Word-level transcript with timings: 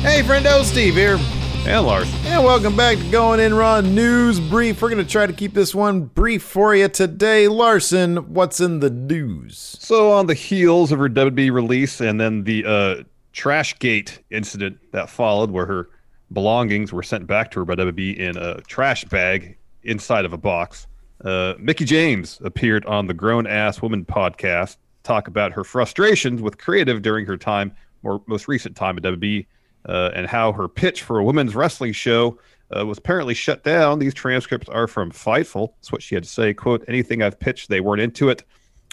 Hey, 0.00 0.22
friendo, 0.22 0.62
Steve 0.62 0.94
here. 0.94 1.18
And 1.66 1.84
Lars. 1.84 2.08
And 2.26 2.44
welcome 2.44 2.76
back 2.76 2.98
to 2.98 3.10
Going 3.10 3.40
In 3.40 3.52
Raw 3.52 3.80
News 3.80 4.38
Brief. 4.38 4.80
We're 4.80 4.90
going 4.90 5.04
to 5.04 5.10
try 5.10 5.26
to 5.26 5.32
keep 5.32 5.54
this 5.54 5.74
one 5.74 6.02
brief 6.02 6.44
for 6.44 6.72
you 6.72 6.88
today. 6.88 7.48
Larson, 7.48 8.32
what's 8.32 8.60
in 8.60 8.78
the 8.78 8.90
news? 8.90 9.76
So, 9.80 10.12
on 10.12 10.26
the 10.26 10.34
heels 10.34 10.92
of 10.92 11.00
her 11.00 11.08
WWE 11.08 11.52
release 11.52 12.00
and 12.00 12.20
then 12.20 12.44
the 12.44 12.64
uh, 12.64 13.02
Trashgate 13.34 14.20
incident 14.30 14.78
that 14.92 15.10
followed, 15.10 15.50
where 15.50 15.66
her 15.66 15.90
belongings 16.32 16.92
were 16.92 17.02
sent 17.02 17.26
back 17.26 17.50
to 17.50 17.58
her 17.58 17.64
by 17.64 17.74
WWE 17.74 18.16
in 18.16 18.36
a 18.36 18.60
trash 18.62 19.04
bag 19.04 19.58
inside 19.82 20.24
of 20.24 20.32
a 20.32 20.38
box, 20.38 20.86
uh, 21.24 21.54
Mickie 21.58 21.84
James 21.84 22.40
appeared 22.44 22.86
on 22.86 23.08
the 23.08 23.14
Grown 23.14 23.48
Ass 23.48 23.82
Woman 23.82 24.04
podcast 24.04 24.74
to 24.74 25.02
talk 25.02 25.26
about 25.26 25.50
her 25.52 25.64
frustrations 25.64 26.40
with 26.40 26.56
creative 26.56 27.02
during 27.02 27.26
her 27.26 27.36
time, 27.36 27.74
more 28.04 28.22
most 28.28 28.46
recent 28.46 28.76
time 28.76 28.96
at 28.96 29.02
WWE 29.02 29.44
uh, 29.86 30.10
and 30.14 30.26
how 30.26 30.52
her 30.52 30.68
pitch 30.68 31.02
for 31.02 31.18
a 31.18 31.24
women's 31.24 31.54
wrestling 31.54 31.92
show 31.92 32.38
uh, 32.76 32.84
was 32.84 32.98
apparently 32.98 33.34
shut 33.34 33.64
down. 33.64 33.98
These 33.98 34.14
transcripts 34.14 34.68
are 34.68 34.86
from 34.86 35.10
Fightful. 35.10 35.72
That's 35.76 35.92
what 35.92 36.02
she 36.02 36.14
had 36.14 36.24
to 36.24 36.30
say. 36.30 36.52
"Quote: 36.54 36.84
Anything 36.88 37.22
I've 37.22 37.40
pitched, 37.40 37.68
they 37.68 37.80
weren't 37.80 38.02
into 38.02 38.28
it. 38.28 38.44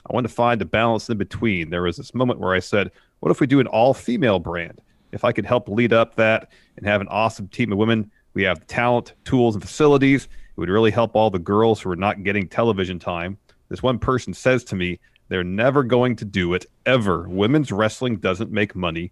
I 0.10 0.14
want 0.14 0.28
to 0.28 0.34
find 0.34 0.62
a 0.62 0.66
balance 0.66 1.10
in 1.10 1.18
between. 1.18 1.70
There 1.70 1.82
was 1.82 1.98
this 1.98 2.14
moment 2.14 2.40
where 2.40 2.54
I 2.54 2.60
said, 2.60 2.92
"What 3.20 3.32
if 3.32 3.42
we 3.42 3.48
do 3.48 3.60
an 3.60 3.68
all-female 3.68 4.40
brand? 4.40 4.80
If 5.12 5.24
I 5.24 5.32
could 5.32 5.46
help 5.46 5.68
lead 5.68 5.94
up 5.94 6.16
that 6.16 6.52
and 6.78 6.86
have 6.86 7.02
an 7.02 7.08
awesome 7.08 7.48
team 7.48 7.72
of 7.72 7.78
women, 7.78 8.12
we 8.34 8.44
have 8.44 8.60
the 8.60 8.66
talent, 8.66 9.14
tools, 9.24 9.56
and 9.56 9.64
facilities. 9.64 10.26
It 10.26 10.60
would 10.60 10.70
really 10.70 10.92
help 10.92 11.16
all 11.16 11.30
the 11.30 11.40
girls 11.40 11.82
who 11.82 11.90
are 11.90 11.96
not 11.96 12.24
getting 12.24 12.48
television 12.48 13.00
time." 13.00 13.38
This 13.68 13.82
one 13.82 13.98
person 13.98 14.34
says 14.34 14.64
to 14.66 14.76
me, 14.76 15.00
"They're 15.28 15.44
never 15.44 15.84
going 15.84 16.16
to 16.18 16.26
do 16.26 16.54
it 16.54 16.66
ever. 16.86 17.28
Women's 17.28 17.72
wrestling 17.72 18.18
doesn't 18.18 18.52
make 18.52 18.76
money." 18.76 19.12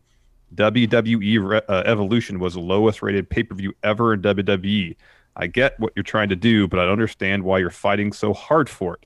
WWE 0.55 1.61
uh, 1.67 1.83
Evolution 1.85 2.39
was 2.39 2.53
the 2.53 2.59
lowest 2.59 3.01
rated 3.01 3.29
pay 3.29 3.43
per 3.43 3.55
view 3.55 3.73
ever 3.83 4.13
in 4.13 4.21
WWE. 4.21 4.95
I 5.35 5.47
get 5.47 5.79
what 5.79 5.93
you're 5.95 6.03
trying 6.03 6.29
to 6.29 6.35
do, 6.35 6.67
but 6.67 6.79
I 6.79 6.83
don't 6.83 6.91
understand 6.91 7.43
why 7.43 7.59
you're 7.59 7.69
fighting 7.69 8.13
so 8.13 8.33
hard 8.33 8.69
for 8.69 8.95
it. 8.95 9.05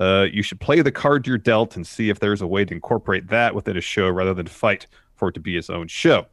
Uh, 0.00 0.26
you 0.30 0.42
should 0.42 0.60
play 0.60 0.80
the 0.80 0.92
card 0.92 1.26
you're 1.26 1.38
dealt 1.38 1.74
and 1.74 1.84
see 1.86 2.08
if 2.08 2.20
there's 2.20 2.40
a 2.40 2.46
way 2.46 2.64
to 2.64 2.72
incorporate 2.72 3.28
that 3.28 3.54
within 3.54 3.76
a 3.76 3.80
show 3.80 4.08
rather 4.08 4.32
than 4.32 4.46
fight 4.46 4.86
for 5.16 5.28
it 5.28 5.32
to 5.32 5.40
be 5.40 5.56
its 5.56 5.68
own 5.68 5.88
show. 5.88 6.26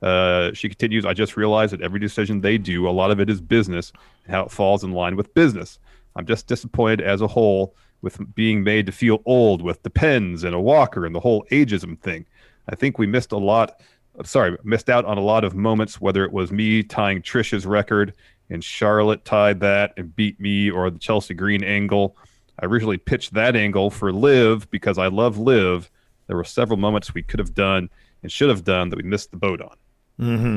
Uh, 0.00 0.52
she 0.54 0.68
continues, 0.68 1.04
I 1.04 1.12
just 1.12 1.36
realized 1.36 1.72
that 1.72 1.82
every 1.82 1.98
decision 1.98 2.40
they 2.40 2.56
do, 2.56 2.88
a 2.88 2.90
lot 2.90 3.10
of 3.10 3.20
it 3.20 3.28
is 3.28 3.40
business 3.40 3.92
and 4.24 4.34
how 4.34 4.44
it 4.44 4.50
falls 4.50 4.84
in 4.84 4.92
line 4.92 5.16
with 5.16 5.34
business. 5.34 5.78
I'm 6.16 6.26
just 6.26 6.46
disappointed 6.46 7.00
as 7.00 7.20
a 7.20 7.26
whole 7.26 7.74
with 8.02 8.18
being 8.34 8.62
made 8.62 8.86
to 8.86 8.92
feel 8.92 9.22
old 9.26 9.60
with 9.60 9.82
the 9.82 9.90
pens 9.90 10.44
and 10.44 10.54
a 10.54 10.60
walker 10.60 11.04
and 11.04 11.14
the 11.14 11.20
whole 11.20 11.44
ageism 11.50 11.98
thing. 11.98 12.26
I 12.68 12.74
think 12.74 12.98
we 12.98 13.06
missed 13.06 13.32
a 13.32 13.38
lot. 13.38 13.80
Sorry, 14.24 14.56
missed 14.64 14.90
out 14.90 15.04
on 15.04 15.18
a 15.18 15.22
lot 15.22 15.44
of 15.44 15.54
moments. 15.54 16.00
Whether 16.00 16.24
it 16.24 16.32
was 16.32 16.52
me 16.52 16.82
tying 16.82 17.22
Trisha's 17.22 17.66
record 17.66 18.14
and 18.50 18.62
Charlotte 18.62 19.24
tied 19.24 19.60
that 19.60 19.92
and 19.96 20.14
beat 20.14 20.40
me, 20.40 20.70
or 20.70 20.90
the 20.90 20.98
Chelsea 20.98 21.34
Green 21.34 21.62
angle. 21.62 22.16
I 22.58 22.66
originally 22.66 22.98
pitched 22.98 23.32
that 23.34 23.56
angle 23.56 23.90
for 23.90 24.12
Liv 24.12 24.70
because 24.70 24.98
I 24.98 25.06
love 25.06 25.38
Liv. 25.38 25.90
There 26.26 26.36
were 26.36 26.44
several 26.44 26.76
moments 26.76 27.14
we 27.14 27.22
could 27.22 27.38
have 27.38 27.54
done 27.54 27.88
and 28.22 28.30
should 28.30 28.50
have 28.50 28.64
done 28.64 28.90
that 28.90 28.96
we 28.96 29.02
missed 29.02 29.30
the 29.30 29.36
boat 29.36 29.60
on. 29.62 29.76
Hmm. 30.18 30.56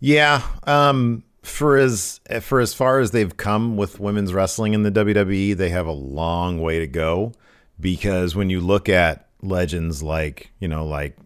Yeah. 0.00 0.42
Um. 0.64 1.24
For 1.42 1.78
as 1.78 2.20
for 2.42 2.60
as 2.60 2.74
far 2.74 2.98
as 2.98 3.12
they've 3.12 3.34
come 3.34 3.78
with 3.78 4.00
women's 4.00 4.34
wrestling 4.34 4.74
in 4.74 4.82
the 4.82 4.90
WWE, 4.90 5.56
they 5.56 5.70
have 5.70 5.86
a 5.86 5.92
long 5.92 6.60
way 6.60 6.80
to 6.80 6.86
go 6.86 7.32
because 7.80 8.34
when 8.34 8.50
you 8.50 8.60
look 8.60 8.88
at 8.88 9.27
legends 9.42 10.02
like 10.02 10.50
you 10.60 10.68
know 10.68 10.86
like 10.86 11.16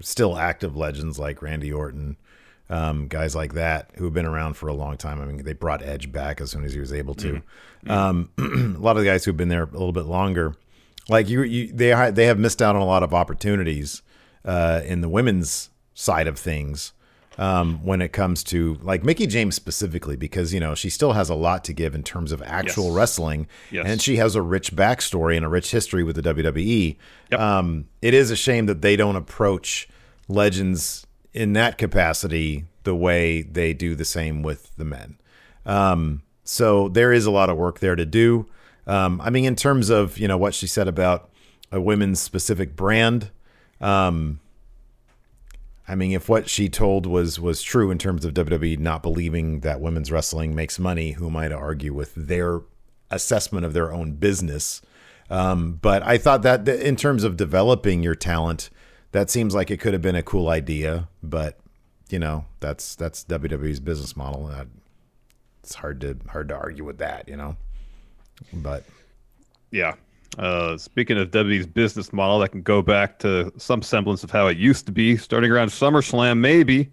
still 0.00 0.36
active 0.36 0.76
legends 0.76 1.18
like 1.18 1.42
Randy 1.42 1.72
Orton, 1.72 2.16
um, 2.70 3.08
guys 3.08 3.34
like 3.34 3.54
that 3.54 3.90
who 3.96 4.04
have 4.04 4.14
been 4.14 4.26
around 4.26 4.54
for 4.54 4.68
a 4.68 4.74
long 4.74 4.96
time. 4.96 5.20
I 5.20 5.24
mean, 5.24 5.44
they 5.44 5.52
brought 5.52 5.82
Edge 5.82 6.10
back 6.10 6.40
as 6.40 6.50
soon 6.50 6.64
as 6.64 6.72
he 6.72 6.80
was 6.80 6.92
able 6.92 7.14
to. 7.16 7.42
Mm-hmm. 7.86 7.90
Um, 7.90 8.30
a 8.76 8.80
lot 8.80 8.96
of 8.96 9.02
the 9.02 9.08
guys 9.08 9.24
who've 9.24 9.36
been 9.36 9.48
there 9.48 9.64
a 9.64 9.70
little 9.70 9.92
bit 9.92 10.06
longer, 10.06 10.56
like 11.08 11.28
you, 11.28 11.42
you 11.42 11.72
they 11.72 12.10
they 12.10 12.26
have 12.26 12.38
missed 12.38 12.62
out 12.62 12.74
on 12.74 12.82
a 12.82 12.86
lot 12.86 13.02
of 13.02 13.12
opportunities 13.12 14.02
uh, 14.44 14.80
in 14.84 15.00
the 15.00 15.08
women's 15.08 15.70
side 15.94 16.26
of 16.26 16.38
things 16.38 16.92
um, 17.38 17.84
when 17.84 18.00
it 18.00 18.12
comes 18.12 18.44
to 18.44 18.78
like 18.82 19.04
Mickie 19.04 19.26
James 19.26 19.54
specifically, 19.54 20.16
because 20.16 20.54
you 20.54 20.60
know 20.60 20.74
she 20.74 20.90
still 20.90 21.12
has 21.12 21.28
a 21.28 21.34
lot 21.34 21.64
to 21.64 21.72
give 21.72 21.94
in 21.94 22.02
terms 22.02 22.32
of 22.32 22.42
actual 22.42 22.86
yes. 22.86 22.94
wrestling, 22.94 23.46
yes. 23.70 23.84
and 23.86 24.00
she 24.00 24.16
has 24.16 24.34
a 24.34 24.42
rich 24.42 24.74
backstory 24.74 25.36
and 25.36 25.44
a 25.44 25.48
rich 25.48 25.70
history 25.70 26.04
with 26.04 26.16
the 26.16 26.22
WWE. 26.22 26.96
Yep. 27.30 27.40
Um, 27.40 27.88
it 28.02 28.14
is 28.14 28.30
a 28.30 28.36
shame 28.36 28.66
that 28.66 28.82
they 28.82 28.96
don't 28.96 29.16
approach 29.16 29.88
legends 30.28 31.06
in 31.32 31.52
that 31.54 31.78
capacity 31.78 32.64
the 32.84 32.94
way 32.94 33.42
they 33.42 33.72
do 33.72 33.94
the 33.94 34.04
same 34.04 34.42
with 34.42 34.74
the 34.76 34.84
men. 34.84 35.18
Um, 35.66 36.22
so 36.44 36.88
there 36.88 37.12
is 37.12 37.26
a 37.26 37.30
lot 37.30 37.50
of 37.50 37.56
work 37.56 37.80
there 37.80 37.96
to 37.96 38.06
do. 38.06 38.46
Um, 38.86 39.20
I 39.22 39.30
mean, 39.30 39.46
in 39.46 39.56
terms 39.56 39.90
of 39.90 40.18
you 40.18 40.28
know 40.28 40.36
what 40.36 40.54
she 40.54 40.66
said 40.66 40.88
about 40.88 41.30
a 41.74 41.80
women's 41.80 42.20
specific 42.20 42.76
brand. 42.76 43.30
Um, 43.80 44.40
I 45.86 45.94
mean, 45.94 46.12
if 46.12 46.28
what 46.28 46.48
she 46.48 46.68
told 46.68 47.06
was 47.06 47.38
was 47.38 47.62
true 47.62 47.90
in 47.90 47.98
terms 47.98 48.24
of 48.24 48.32
WWE 48.34 48.78
not 48.78 49.02
believing 49.02 49.60
that 49.60 49.80
women's 49.80 50.10
wrestling 50.10 50.54
makes 50.54 50.78
money, 50.78 51.12
who 51.12 51.26
am 51.26 51.36
I 51.36 51.48
to 51.48 51.54
argue 51.54 51.92
with 51.92 52.14
their 52.14 52.60
assessment 53.10 53.66
of 53.66 53.74
their 53.74 53.92
own 53.92 54.12
business? 54.12 54.80
Um, 55.28 55.74
but 55.80 56.02
I 56.02 56.16
thought 56.16 56.42
that 56.42 56.66
in 56.68 56.96
terms 56.96 57.24
of 57.24 57.36
developing 57.36 58.02
your 58.02 58.14
talent, 58.14 58.70
that 59.12 59.30
seems 59.30 59.54
like 59.54 59.70
it 59.70 59.78
could 59.78 59.92
have 59.92 60.02
been 60.02 60.16
a 60.16 60.22
cool 60.22 60.48
idea. 60.48 61.08
But 61.22 61.58
you 62.08 62.18
know, 62.18 62.46
that's 62.60 62.94
that's 62.94 63.24
WWE's 63.24 63.80
business 63.80 64.16
model. 64.16 64.46
And 64.46 64.70
it's 65.62 65.74
hard 65.74 66.00
to 66.00 66.16
hard 66.28 66.48
to 66.48 66.54
argue 66.54 66.84
with 66.84 66.98
that, 66.98 67.28
you 67.28 67.36
know. 67.36 67.56
But 68.52 68.84
yeah, 69.70 69.94
uh, 70.38 70.76
speaking 70.76 71.18
of 71.18 71.30
WWE's 71.30 71.66
business 71.66 72.12
model, 72.12 72.38
that 72.40 72.48
can 72.50 72.62
go 72.62 72.82
back 72.82 73.18
to 73.20 73.52
some 73.56 73.82
semblance 73.82 74.24
of 74.24 74.30
how 74.30 74.46
it 74.48 74.56
used 74.56 74.86
to 74.86 74.92
be, 74.92 75.16
starting 75.16 75.50
around 75.50 75.68
SummerSlam, 75.68 76.38
maybe. 76.38 76.90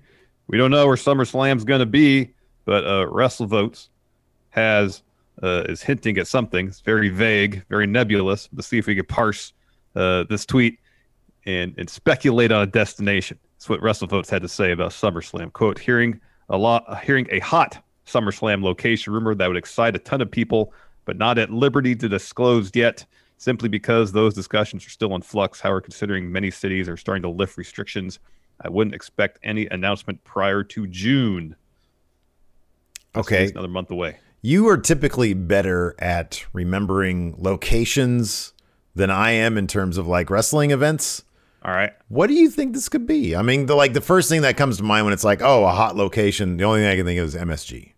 We 0.48 0.58
don't 0.58 0.72
know 0.72 0.86
where 0.86 0.96
SummerSlam's 0.96 1.64
going 1.64 1.80
to 1.80 1.86
be, 1.86 2.34
but 2.66 2.84
uh, 2.86 3.06
WrestleVotes 3.08 3.88
has 4.50 5.02
uh, 5.42 5.64
is 5.70 5.82
hinting 5.82 6.18
at 6.18 6.28
something. 6.28 6.68
It's 6.68 6.82
very 6.82 7.10
vague, 7.10 7.64
very 7.70 7.88
nebulous. 7.88 8.48
Let's 8.54 8.68
see 8.68 8.78
if 8.78 8.86
we 8.86 8.96
can 8.96 9.06
parse 9.06 9.54
uh, 9.96 10.26
this 10.30 10.46
tweet 10.46 10.80
and, 11.46 11.74
and 11.78 11.90
speculate 11.90 12.52
on 12.52 12.62
a 12.62 12.68
destination. 12.68 13.40
That's 13.56 13.70
what 13.70 13.82
WrestleVotes 13.82 14.30
had 14.30 14.42
to 14.44 14.50
say 14.50 14.72
about 14.72 14.92
SummerSlam. 14.92 15.52
Quote: 15.54 15.80
Hearing 15.80 16.20
a 16.50 16.58
lot, 16.58 17.04
hearing 17.04 17.28
a 17.32 17.40
hot 17.40 17.84
SummerSlam 18.06 18.62
location 18.62 19.14
rumor 19.14 19.34
that 19.34 19.48
would 19.48 19.58
excite 19.58 19.96
a 19.96 20.00
ton 20.00 20.22
of 20.22 20.30
people, 20.30 20.74
but 21.06 21.18
not 21.18 21.38
at 21.38 21.50
liberty 21.50 21.96
to 21.96 22.10
disclose 22.10 22.72
yet 22.76 23.06
simply 23.42 23.68
because 23.68 24.12
those 24.12 24.36
discussions 24.36 24.86
are 24.86 24.92
still 24.92 25.16
in 25.16 25.22
flux. 25.24 25.60
However, 25.60 25.82
considering 25.82 26.32
many 26.32 26.52
cities 26.52 26.88
are 26.88 26.96
starting 26.96 27.24
to 27.24 27.30
lift 27.30 27.58
restrictions, 27.58 28.20
I 28.62 28.70
wouldn't 28.70 28.94
expect 28.94 29.40
any 29.42 29.66
announcement 29.66 30.24
prior 30.24 30.64
to 30.66 30.86
June. 30.86 31.56
That's 33.16 33.28
okay. 33.28 33.50
Another 33.50 33.68
month 33.68 33.90
away. 33.90 34.20
You 34.44 34.68
are 34.70 34.78
typically 34.78 35.34
better 35.34 35.96
at 35.98 36.46
remembering 36.54 37.34
locations 37.40 38.54
than 38.94 39.10
I 39.10 39.32
am 39.32 39.58
in 39.58 39.66
terms 39.66 39.98
of 39.98 40.06
like 40.06 40.30
wrestling 40.30 40.70
events. 40.70 41.24
All 41.66 41.74
right. 41.74 41.94
What 42.10 42.28
do 42.28 42.36
you 42.36 42.48
think 42.48 42.74
this 42.74 42.90
could 42.90 43.08
be? 43.08 43.36
I 43.36 43.42
mean, 43.42 43.66
the 43.66 43.74
like 43.74 43.94
the 43.94 44.02
first 44.02 44.30
thing 44.30 44.44
that 44.44 44.56
comes 44.56 44.78
to 44.78 44.84
mind 44.84 45.06
when 45.06 45.14
it's 45.14 45.24
like, 45.24 45.42
oh, 45.42 45.66
a 45.66 45.72
hot 45.72 45.96
location, 45.96 46.58
the 46.58 46.64
only 46.66 46.82
thing 46.82 46.90
I 46.90 46.96
can 46.96 47.06
think 47.06 47.20
of 47.20 47.26
is 47.26 47.36
MSG. 47.36 47.94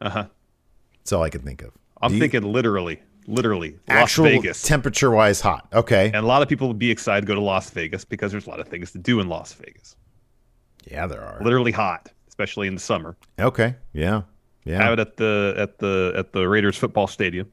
Uh-huh. 0.00 0.26
That's 0.96 1.12
all 1.12 1.22
I 1.22 1.28
can 1.28 1.42
think 1.42 1.60
of. 1.60 1.72
I'm 2.00 2.18
thinking 2.18 2.42
literally 2.42 3.02
literally 3.26 3.78
Actual 3.88 4.24
Las 4.24 4.32
Vegas. 4.34 4.62
Temperature 4.62 5.10
wise 5.10 5.40
hot. 5.40 5.68
Okay. 5.72 6.06
And 6.06 6.16
a 6.16 6.26
lot 6.26 6.42
of 6.42 6.48
people 6.48 6.68
would 6.68 6.78
be 6.78 6.90
excited 6.90 7.22
to 7.22 7.26
go 7.26 7.34
to 7.34 7.40
Las 7.40 7.70
Vegas 7.70 8.04
because 8.04 8.32
there's 8.32 8.46
a 8.46 8.50
lot 8.50 8.60
of 8.60 8.68
things 8.68 8.92
to 8.92 8.98
do 8.98 9.20
in 9.20 9.28
Las 9.28 9.52
Vegas. 9.54 9.96
Yeah, 10.90 11.06
there 11.06 11.22
are. 11.22 11.38
Literally 11.42 11.72
hot, 11.72 12.10
especially 12.28 12.66
in 12.66 12.74
the 12.74 12.80
summer. 12.80 13.16
Okay. 13.38 13.74
Yeah. 13.92 14.22
Yeah. 14.64 14.82
Have 14.82 14.94
it 14.94 14.98
at 14.98 15.16
the 15.16 15.54
at 15.56 15.78
the 15.78 16.12
at 16.16 16.32
the 16.32 16.48
Raiders 16.48 16.76
football 16.76 17.06
stadium. 17.06 17.50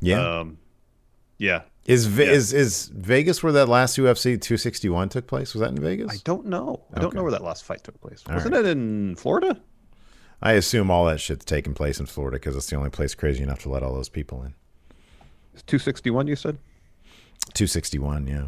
Yeah. 0.00 0.40
Um, 0.40 0.58
yeah. 1.38 1.62
is 1.86 2.06
Ve- 2.06 2.24
yeah. 2.26 2.30
is 2.32 2.52
is 2.52 2.86
Vegas 2.94 3.42
where 3.42 3.52
that 3.52 3.68
last 3.68 3.96
UFC 3.96 4.40
261 4.40 5.08
took 5.08 5.26
place? 5.26 5.54
Was 5.54 5.60
that 5.60 5.70
in 5.70 5.80
Vegas? 5.80 6.12
I 6.12 6.16
don't 6.24 6.46
know. 6.46 6.82
I 6.94 7.00
don't 7.00 7.14
know 7.14 7.22
where 7.22 7.32
that 7.32 7.42
last 7.42 7.64
fight 7.64 7.82
took 7.84 8.00
place. 8.00 8.22
Wasn't 8.28 8.54
it 8.54 8.66
in 8.66 9.16
Florida? 9.16 9.60
I 10.40 10.52
assume 10.52 10.90
all 10.90 11.04
that 11.06 11.20
shit's 11.20 11.44
taking 11.44 11.74
place 11.74 11.98
in 11.98 12.06
Florida 12.06 12.36
because 12.36 12.56
it's 12.56 12.66
the 12.66 12.76
only 12.76 12.90
place 12.90 13.14
crazy 13.14 13.42
enough 13.42 13.60
to 13.62 13.68
let 13.68 13.82
all 13.82 13.94
those 13.94 14.08
people 14.08 14.42
in. 14.42 14.54
It's 15.52 15.62
261, 15.64 16.28
you 16.28 16.36
said? 16.36 16.58
261, 17.54 18.26
yeah. 18.26 18.44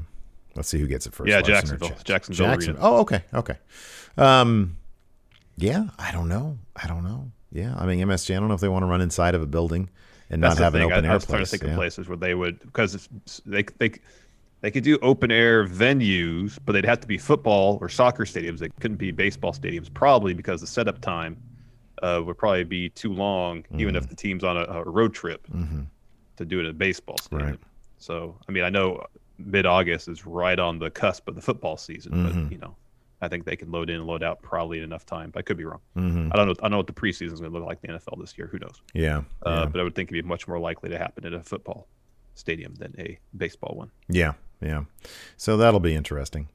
Let's 0.54 0.69
see 0.69 0.78
who 0.78 0.87
gets 0.87 1.06
it 1.06 1.14
first. 1.14 1.28
Yeah, 1.28 1.37
Larson 1.37 1.54
Jacksonville. 1.54 1.90
Ch- 1.90 2.04
Jacksonville 2.04 2.46
Jackson. 2.46 2.76
Oh, 2.78 3.00
okay, 3.00 3.22
okay. 3.34 3.56
Um, 4.16 4.76
yeah, 5.56 5.88
I 5.98 6.12
don't 6.12 6.28
know. 6.28 6.58
I 6.76 6.87
don't 6.87 7.04
know. 7.04 7.31
Yeah, 7.52 7.75
I 7.76 7.87
mean 7.87 7.98
MSG. 8.06 8.36
I 8.36 8.38
don't 8.38 8.48
know 8.48 8.54
if 8.54 8.60
they 8.60 8.69
want 8.69 8.82
to 8.82 8.86
run 8.86 9.00
inside 9.00 9.34
of 9.34 9.43
a 9.43 9.46
building 9.46 9.90
and 10.31 10.43
That's 10.43 10.56
not 10.56 10.64
have 10.64 10.72
thing. 10.75 10.82
an 10.82 10.93
open 10.93 11.04
I, 11.04 11.08
air 11.08 11.12
I 11.12 11.14
was 11.14 11.26
trying 11.26 11.44
to 11.44 11.48
place. 11.48 11.50
think 11.50 11.62
yeah. 11.64 11.70
of 11.70 11.76
places 11.76 12.08
where 12.08 12.16
they 12.16 12.34
would 12.34 12.60
because 12.60 13.08
they 13.44 13.64
they 13.78 13.93
they 14.60 14.70
could 14.70 14.84
do 14.84 14.98
open 15.02 15.31
air 15.31 15.66
venues, 15.66 16.58
but 16.64 16.72
they'd 16.72 16.84
have 16.84 17.00
to 17.00 17.06
be 17.06 17.19
football 17.19 17.78
or 17.81 17.88
soccer 17.88 18.25
stadiums. 18.25 18.58
They 18.58 18.69
couldn't 18.81 18.98
be 18.98 19.10
baseball 19.10 19.52
stadiums, 19.52 19.93
probably 19.93 20.34
because 20.34 20.60
the 20.60 20.66
setup 20.66 21.00
time 21.00 21.36
uh, 22.02 22.23
would 22.25 22.38
probably 22.38 22.64
be 22.64 22.88
too 22.91 23.12
long, 23.12 23.64
even 23.75 23.94
Mm-hmm. 23.94 23.97
if 23.97 24.08
the 24.08 24.17
team's 24.17 24.44
on 24.44 24.56
a, 24.56 24.62
a 24.64 24.85
road 24.85 25.14
trip 25.14 25.47
to 26.37 26.44
do 26.44 26.58
it 26.61 26.64
at 26.64 26.70
a 26.70 26.75
baseball. 26.75 27.17
Right. 27.31 27.58
So, 27.99 28.37
I 28.49 28.52
mean, 28.52 28.64
I 28.64 28.70
know 28.70 29.05
mid 29.38 29.67
August 29.67 30.08
is 30.08 30.25
right 30.26 30.58
on 30.58 30.79
the 30.79 30.91
cusp 30.91 31.29
of 31.29 31.35
the 31.35 31.43
football 31.43 31.76
season, 31.76 32.12
Mm-hmm. 32.12 32.43
but 32.44 32.52
you 32.52 32.58
know, 32.58 32.76
I 33.23 33.29
think 33.29 33.44
they 33.44 33.56
can 33.56 33.70
load 33.70 33.91
in 33.91 33.97
and 33.97 34.06
load 34.06 34.23
out 34.23 34.41
probably 34.41 34.79
in 34.79 34.85
enough 34.85 35.05
time. 35.05 35.31
But 35.31 35.41
I 35.41 35.43
could 35.43 35.58
be 35.58 35.64
wrong. 35.64 35.81
Mm-hmm. 35.97 36.31
I 36.32 36.37
don't 36.37 36.47
know. 36.47 36.55
I 36.61 36.62
don't 36.62 36.70
know 36.73 36.76
what 36.79 36.87
the 36.87 36.94
preseason 36.94 37.32
is 37.35 37.41
going 37.41 37.52
to 37.52 37.58
look 37.58 37.67
like 37.67 37.79
in 37.82 37.93
the 37.93 37.99
NFL 37.99 38.19
this 38.19 38.38
year. 38.38 38.46
Who 38.50 38.58
knows? 38.58 38.81
Yeah, 38.94 39.19
Uh, 39.44 39.50
yeah. 39.50 39.67
But 39.67 39.81
I 39.81 39.85
would 39.85 39.94
think 39.94 40.11
it'd 40.11 40.25
be 40.25 40.26
much 40.29 40.49
more 40.49 40.58
likely 40.58 40.88
to 40.88 40.96
happen 40.99 41.26
in 41.26 41.35
a 41.35 41.43
football 41.43 41.87
stadium 42.35 42.75
than 42.77 42.94
a 42.99 43.19
baseball 43.37 43.75
one. 43.77 43.91
Yeah, 44.09 44.35
yeah. 44.61 44.85
So 45.37 45.56
that'll 45.56 45.81
be 45.81 45.94
interesting. 45.94 46.49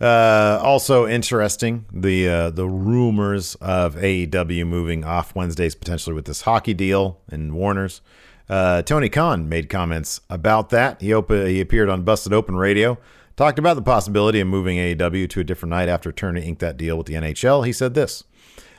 Uh, 0.00 0.60
also 0.62 1.06
interesting 1.06 1.86
the 1.92 2.28
uh, 2.28 2.50
the 2.50 2.68
rumors 2.68 3.54
of 3.56 3.94
AEW 3.96 4.66
moving 4.66 5.04
off 5.04 5.34
Wednesdays 5.34 5.74
potentially 5.74 6.14
with 6.14 6.26
this 6.26 6.42
hockey 6.42 6.74
deal 6.74 7.20
and 7.28 7.54
Warner's. 7.54 8.00
Uh, 8.48 8.82
Tony 8.82 9.08
Khan 9.08 9.48
made 9.48 9.70
comments 9.70 10.20
about 10.28 10.70
that. 10.70 11.00
He 11.00 11.14
op- 11.14 11.30
he 11.30 11.60
appeared 11.60 11.88
on 11.88 12.02
Busted 12.02 12.32
Open 12.32 12.56
Radio, 12.56 12.98
talked 13.36 13.58
about 13.58 13.76
the 13.76 13.82
possibility 13.82 14.40
of 14.40 14.48
moving 14.48 14.76
AEW 14.76 15.28
to 15.30 15.40
a 15.40 15.44
different 15.44 15.70
night 15.70 15.88
after 15.88 16.12
Turner 16.12 16.40
inked 16.40 16.60
that 16.60 16.76
deal 16.76 16.98
with 16.98 17.06
the 17.06 17.14
NHL. 17.14 17.64
He 17.64 17.72
said 17.72 17.94
this. 17.94 18.24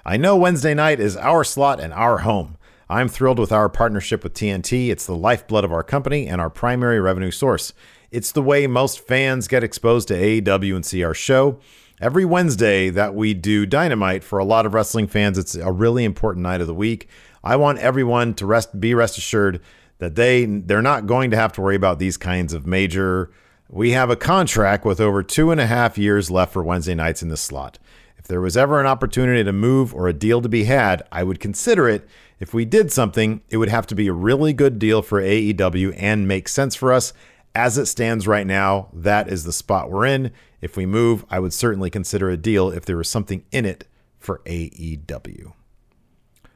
I 0.06 0.18
know 0.18 0.36
Wednesday 0.36 0.74
night 0.74 1.00
is 1.00 1.16
our 1.16 1.44
slot 1.44 1.80
and 1.80 1.94
our 1.94 2.20
home. 2.20 2.58
I'm 2.89 3.07
thrilled 3.07 3.39
with 3.39 3.51
our 3.51 3.69
partnership 3.69 4.24
with 4.24 4.33
TNT. 4.33 4.89
It's 4.89 5.06
the 5.06 5.15
lifeblood 5.15 5.63
of 5.63 5.71
our 5.71 5.83
company 5.83 6.27
and 6.27 6.41
our 6.41 6.50
primary 6.50 7.00
revenue 7.00 7.31
source. 7.31 7.74
It's 8.12 8.31
the 8.31 8.41
way 8.41 8.68
most 8.68 9.00
fans 9.00 9.47
get 9.47 9.63
exposed 9.63 10.07
to 10.09 10.13
AEW 10.13 10.75
and 10.75 10.85
see 10.85 11.03
our 11.03 11.13
show. 11.13 11.59
Every 12.01 12.25
Wednesday 12.25 12.89
that 12.89 13.15
we 13.15 13.33
do 13.33 13.65
Dynamite, 13.65 14.24
for 14.24 14.38
a 14.38 14.45
lot 14.45 14.65
of 14.65 14.74
wrestling 14.74 15.07
fans, 15.07 15.38
it's 15.38 15.56
a 15.56 15.71
really 15.71 16.03
important 16.03 16.44
night 16.44 16.62
of 16.62 16.68
the 16.68 16.74
week. 16.74 17.07
I 17.44 17.56
want 17.56 17.80
everyone 17.80 18.33
to 18.35 18.45
rest, 18.45 18.80
be 18.80 18.94
rest 18.94 19.18
assured 19.18 19.62
that 20.00 20.15
they 20.15 20.45
they're 20.45 20.81
not 20.81 21.07
going 21.07 21.31
to 21.31 21.38
have 21.38 21.53
to 21.53 21.62
worry 21.62 21.75
about 21.75 22.00
these 22.00 22.18
kinds 22.18 22.53
of 22.53 22.68
major. 22.68 23.31
We 23.69 23.91
have 23.91 24.09
a 24.09 24.15
contract 24.15 24.85
with 24.85 25.00
over 25.00 25.24
two 25.24 25.50
and 25.50 25.62
a 25.62 25.65
half 25.65 25.97
years 25.97 26.30
left 26.30 26.53
for 26.53 26.62
Wednesday 26.63 26.94
nights 26.94 27.24
in 27.24 27.30
this 27.30 27.41
slot. 27.41 27.80
If 28.24 28.30
there 28.30 28.40
was 28.40 28.56
ever 28.56 28.80
an 28.80 28.88
opportunity 28.88 29.44
to 29.44 29.52
move 29.52 29.94
or 29.94 30.08
a 30.08 30.14
deal 30.14 30.42
to 30.42 30.48
be 30.48 30.64
had, 30.64 31.04
I 31.12 31.24
would 31.24 31.42
consider 31.42 31.90
it. 31.90 32.08
If 32.40 32.54
we 32.54 32.64
did 32.64 32.90
something, 32.90 33.42
it 33.50 33.58
would 33.58 33.68
have 33.68 33.86
to 33.88 33.96
be 33.96 34.08
a 34.08 34.14
really 34.14 34.54
good 34.54 34.80
deal 34.80 35.02
for 35.02 35.22
AEW 35.22 35.94
and 35.98 36.25
make 36.25 36.48
sense 36.48 36.74
for 36.74 36.94
us. 36.94 37.12
As 37.54 37.78
it 37.78 37.86
stands 37.88 38.25
right 38.25 38.48
now, 38.48 38.88
that 38.94 39.28
is 39.28 39.44
the 39.44 39.52
spot 39.52 39.92
we're 39.92 40.06
in. 40.06 40.31
If 40.62 40.78
we 40.78 40.86
move, 40.86 41.25
I 41.30 41.42
would 41.42 41.52
certainly 41.52 41.90
consider 41.90 42.30
a 42.30 42.38
deal 42.38 42.70
if 42.70 42.86
there 42.86 42.96
was 42.96 43.10
something 43.10 43.44
in 43.52 43.66
it 43.66 43.90
for 44.20 44.40
AEW. 44.46 45.52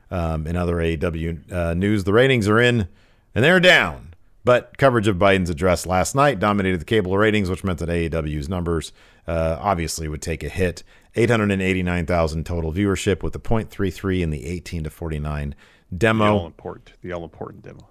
Um, 0.10 0.48
in 0.48 0.56
other 0.56 0.78
AEW 0.78 1.52
uh, 1.52 1.74
news, 1.74 2.06
the 2.06 2.13
ratings 2.13 2.48
are 2.48 2.62
in 2.62 2.88
and 3.36 3.44
they're 3.44 3.60
down. 3.60 4.13
But 4.46 4.78
coverage 4.78 5.10
of 5.10 5.18
Biden's 5.18 5.50
address 5.50 5.86
last 5.86 6.16
night 6.16 6.40
dominated 6.40 6.80
the 6.80 6.86
cable 6.86 7.18
ratings, 7.18 7.50
which 7.50 7.66
meant 7.66 7.80
that 7.80 7.90
AEW's 7.90 8.48
numbers 8.48 8.94
uh, 9.28 9.58
obviously 9.60 10.08
would 10.08 10.22
take 10.22 10.42
a 10.42 10.48
hit. 10.48 10.84
889,000 11.18 12.46
total 12.46 12.72
viewership 12.72 13.24
with 13.24 13.36
a 13.36 13.40
.33 13.40 14.22
in 14.22 14.30
the 14.30 14.46
18 14.46 14.84
to 14.86 14.90
49 14.90 15.56
demo. 15.96 16.25
The 16.25 16.31
all 16.31 16.46
important, 16.46 16.94
the 17.02 17.12
all 17.14 17.24
important 17.24 17.64
demo. 17.64 17.88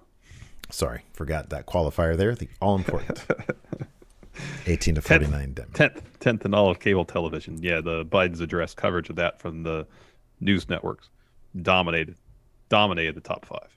Sorry, 0.69 1.03
forgot 1.13 1.49
that 1.49 1.65
qualifier 1.65 2.17
there. 2.17 2.35
The 2.35 2.49
all 2.61 2.75
important 2.75 3.25
18 4.65 4.95
to 4.95 5.01
49 5.01 5.53
demo. 5.53 5.69
Tenth, 5.73 6.19
tenth 6.19 6.45
in 6.45 6.53
all 6.53 6.69
of 6.69 6.79
cable 6.79 7.05
television. 7.05 7.61
Yeah, 7.61 7.81
the 7.81 8.05
Biden's 8.05 8.41
address 8.41 8.73
coverage 8.73 9.09
of 9.09 9.15
that 9.15 9.39
from 9.39 9.63
the 9.63 9.87
news 10.39 10.69
networks 10.69 11.09
dominated, 11.61 12.15
dominated 12.69 13.15
the 13.15 13.21
top 13.21 13.45
five. 13.45 13.75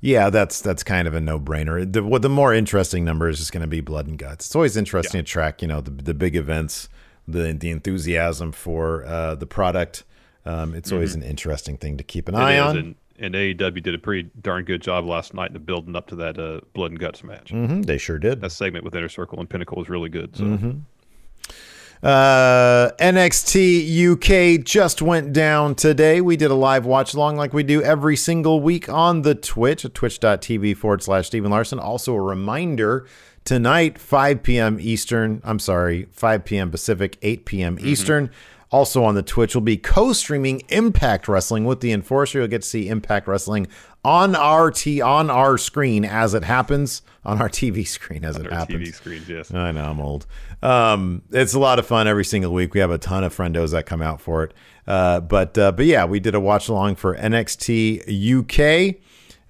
Yeah, 0.00 0.30
that's 0.30 0.60
that's 0.60 0.84
kind 0.84 1.08
of 1.08 1.14
a 1.14 1.20
no-brainer. 1.20 1.92
The 1.92 2.04
what 2.04 2.22
the 2.22 2.28
more 2.28 2.54
interesting 2.54 3.04
number 3.04 3.28
is 3.28 3.38
just 3.38 3.52
going 3.52 3.62
to 3.62 3.66
be 3.66 3.80
blood 3.80 4.06
and 4.06 4.16
guts. 4.16 4.46
It's 4.46 4.54
always 4.54 4.76
interesting 4.76 5.18
to 5.18 5.24
track, 5.24 5.60
you 5.60 5.66
know, 5.66 5.80
the 5.80 5.90
the 5.90 6.14
big 6.14 6.36
events, 6.36 6.88
the 7.28 7.52
the 7.52 7.70
enthusiasm 7.70 8.50
for 8.52 9.04
uh, 9.04 9.34
the 9.36 9.46
product. 9.46 10.02
Um, 10.44 10.74
it's 10.74 10.90
always 10.90 11.14
an 11.14 11.22
interesting 11.22 11.76
thing 11.76 11.98
to 11.98 12.04
keep 12.04 12.26
an 12.28 12.34
Mm-hmm. 12.34 12.42
It 12.42 12.46
eye 12.46 12.54
is, 12.56 12.70
on. 12.70 12.76
and, 12.78 12.94
and 13.20 13.34
AEW 13.34 13.82
did 13.82 13.94
a 13.94 13.98
pretty 13.98 14.30
darn 14.40 14.64
good 14.64 14.80
job 14.80 15.04
last 15.04 15.34
night 15.34 15.50
in 15.54 15.62
building 15.62 15.94
up 15.94 16.06
to 16.06 16.16
that 16.16 16.38
uh, 16.38 16.60
blood 16.72 16.90
and 16.92 16.98
guts 16.98 17.22
match. 17.22 17.50
hmm 17.50 17.82
they 17.82 17.98
sure 17.98 18.18
did. 18.18 18.40
That 18.40 18.50
segment 18.52 18.84
with 18.84 18.94
Inner 18.94 19.08
Circle 19.10 19.40
and 19.40 19.50
Pinnacle 19.50 19.76
was 19.76 19.88
really 19.88 20.08
good. 20.08 20.34
So 20.36 20.44
Mm-hmm. 20.44 20.70
Uh, 22.00 22.90
NXT 23.00 24.12
UK 24.58 24.64
just 24.64 25.02
went 25.02 25.32
down 25.32 25.74
today. 25.74 26.20
We 26.20 26.36
did 26.36 26.52
a 26.52 26.54
live 26.54 26.86
watch 26.86 27.12
along 27.12 27.36
like 27.38 27.52
we 27.52 27.64
do 27.64 27.82
every 27.82 28.14
single 28.14 28.60
week 28.60 28.88
on 28.88 29.22
the 29.22 29.34
Twitch 29.34 29.84
at 29.84 29.94
twitch.tv 29.94 30.76
forward 30.76 31.02
slash 31.02 31.26
Steve 31.26 31.44
and 31.44 31.50
Larson. 31.50 31.80
Also, 31.80 32.14
a 32.14 32.20
reminder 32.22 33.06
tonight, 33.48 33.98
5 33.98 34.42
p.m. 34.42 34.76
Eastern. 34.78 35.40
I'm 35.42 35.58
sorry, 35.58 36.06
5 36.12 36.44
p.m. 36.44 36.70
Pacific, 36.70 37.16
8 37.22 37.46
p.m. 37.46 37.78
Eastern. 37.80 38.30
Also 38.70 39.02
on 39.02 39.14
the 39.14 39.22
Twitch, 39.22 39.54
will 39.54 39.62
be 39.62 39.78
co-streaming 39.78 40.60
Impact 40.68 41.26
Wrestling 41.26 41.64
with 41.64 41.80
the 41.80 41.90
Enforcer. 41.90 42.40
You'll 42.40 42.48
get 42.48 42.60
to 42.60 42.68
see 42.68 42.90
Impact 42.90 43.26
Wrestling 43.26 43.66
on 44.04 44.36
our 44.36 44.70
t 44.70 45.00
on 45.00 45.30
our 45.30 45.56
screen 45.56 46.04
as 46.04 46.34
it 46.34 46.44
happens 46.44 47.00
on 47.24 47.40
our 47.40 47.48
TV 47.48 47.86
screen 47.86 48.22
as 48.22 48.36
it 48.36 48.42
their 48.42 48.52
happens. 48.52 48.86
TV 48.86 48.94
screens, 48.94 49.28
yes. 49.30 49.54
I 49.54 49.72
know 49.72 49.84
I'm 49.84 49.98
old. 49.98 50.26
Um, 50.62 51.22
it's 51.30 51.54
a 51.54 51.58
lot 51.58 51.78
of 51.78 51.86
fun 51.86 52.06
every 52.06 52.26
single 52.26 52.52
week. 52.52 52.74
We 52.74 52.80
have 52.80 52.90
a 52.90 52.98
ton 52.98 53.24
of 53.24 53.34
friendos 53.34 53.70
that 53.70 53.86
come 53.86 54.02
out 54.02 54.20
for 54.20 54.44
it. 54.44 54.52
Uh, 54.86 55.20
but 55.20 55.56
uh, 55.56 55.72
but 55.72 55.86
yeah, 55.86 56.04
we 56.04 56.20
did 56.20 56.34
a 56.34 56.40
watch 56.40 56.68
along 56.68 56.96
for 56.96 57.16
NXT 57.16 58.92
UK. 58.92 59.00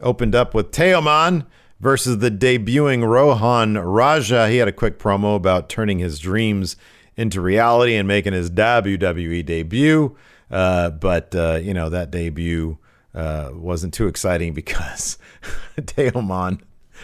Opened 0.00 0.36
up 0.36 0.54
with 0.54 0.70
Teoman 0.70 1.46
versus 1.80 2.18
the 2.18 2.30
debuting 2.30 3.06
Rohan 3.06 3.78
Raja. 3.78 4.48
He 4.48 4.56
had 4.58 4.68
a 4.68 4.72
quick 4.72 4.98
promo 4.98 5.36
about 5.36 5.68
turning 5.68 5.98
his 5.98 6.18
dreams 6.18 6.76
into 7.16 7.40
reality 7.40 7.94
and 7.94 8.06
making 8.06 8.32
his 8.32 8.50
WWE 8.50 9.44
debut. 9.44 10.16
Uh, 10.50 10.90
but 10.90 11.34
uh, 11.34 11.58
you 11.62 11.74
know 11.74 11.88
that 11.88 12.10
debut 12.10 12.78
uh, 13.14 13.50
wasn't 13.52 13.92
too 13.92 14.06
exciting 14.06 14.52
because 14.54 15.18
Teoman 15.76 16.60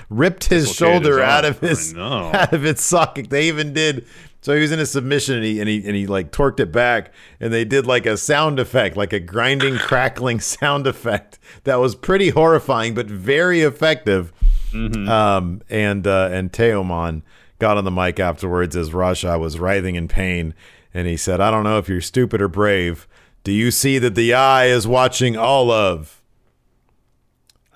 ripped 0.09 0.45
his 0.45 0.73
shoulder 0.73 1.21
out 1.21 1.45
of 1.45 1.61
his 1.61 1.95
out 1.97 2.53
of 2.53 2.65
its 2.65 2.83
socket. 2.83 3.31
They 3.31 3.49
even 3.49 3.73
did. 3.73 4.07
So 4.41 4.55
he 4.55 4.61
was 4.61 4.73
in 4.73 4.79
a 4.79 4.85
submission 4.85 5.37
and 5.37 5.45
he 5.45 5.61
and 5.61 5.69
he 5.69 5.87
and 5.87 5.97
he 5.97 6.07
like 6.07 6.31
torqued 6.31 6.61
it 6.61 6.71
back 6.71 7.13
and 7.41 7.53
they 7.53 7.65
did 7.65 7.87
like 7.87 8.05
a 8.05 8.17
sound 8.17 8.59
effect, 8.59 8.97
like 8.97 9.13
a 9.13 9.21
grinding, 9.21 9.77
crackling 9.79 10.39
sound 10.41 10.87
effect 10.87 11.39
that 11.65 11.77
was 11.77 11.95
pretty 11.95 12.31
horrifying 12.31 12.95
but 12.95 13.07
very 13.07 13.63
effective. 13.63 14.33
Um, 14.75 15.63
and 15.71 16.07
uh, 16.07 16.29
and 16.33 16.53
Teoman 16.53 17.23
got 17.59 17.77
on 17.77 17.85
the 17.85 17.91
mic 17.91 18.19
afterwards 18.19 18.77
as 18.77 18.93
Raja 18.93 19.39
was 19.39 19.59
writhing 19.59 19.95
in 19.95 20.09
pain, 20.09 20.55
and 20.93 21.07
he 21.07 21.17
said, 21.17 21.41
"I 21.41 21.51
don't 21.51 21.65
know 21.65 21.79
if 21.79 21.89
you're 21.89 22.01
stupid 22.01 22.43
or 22.43 22.49
brave. 22.49 23.07
Do 23.45 23.53
you 23.53 23.71
see 23.71 23.99
that 23.99 24.15
the 24.15 24.35
eye 24.35 24.67
is 24.67 24.87
watching 24.87 25.37
all 25.37 25.71
of?" 25.71 26.21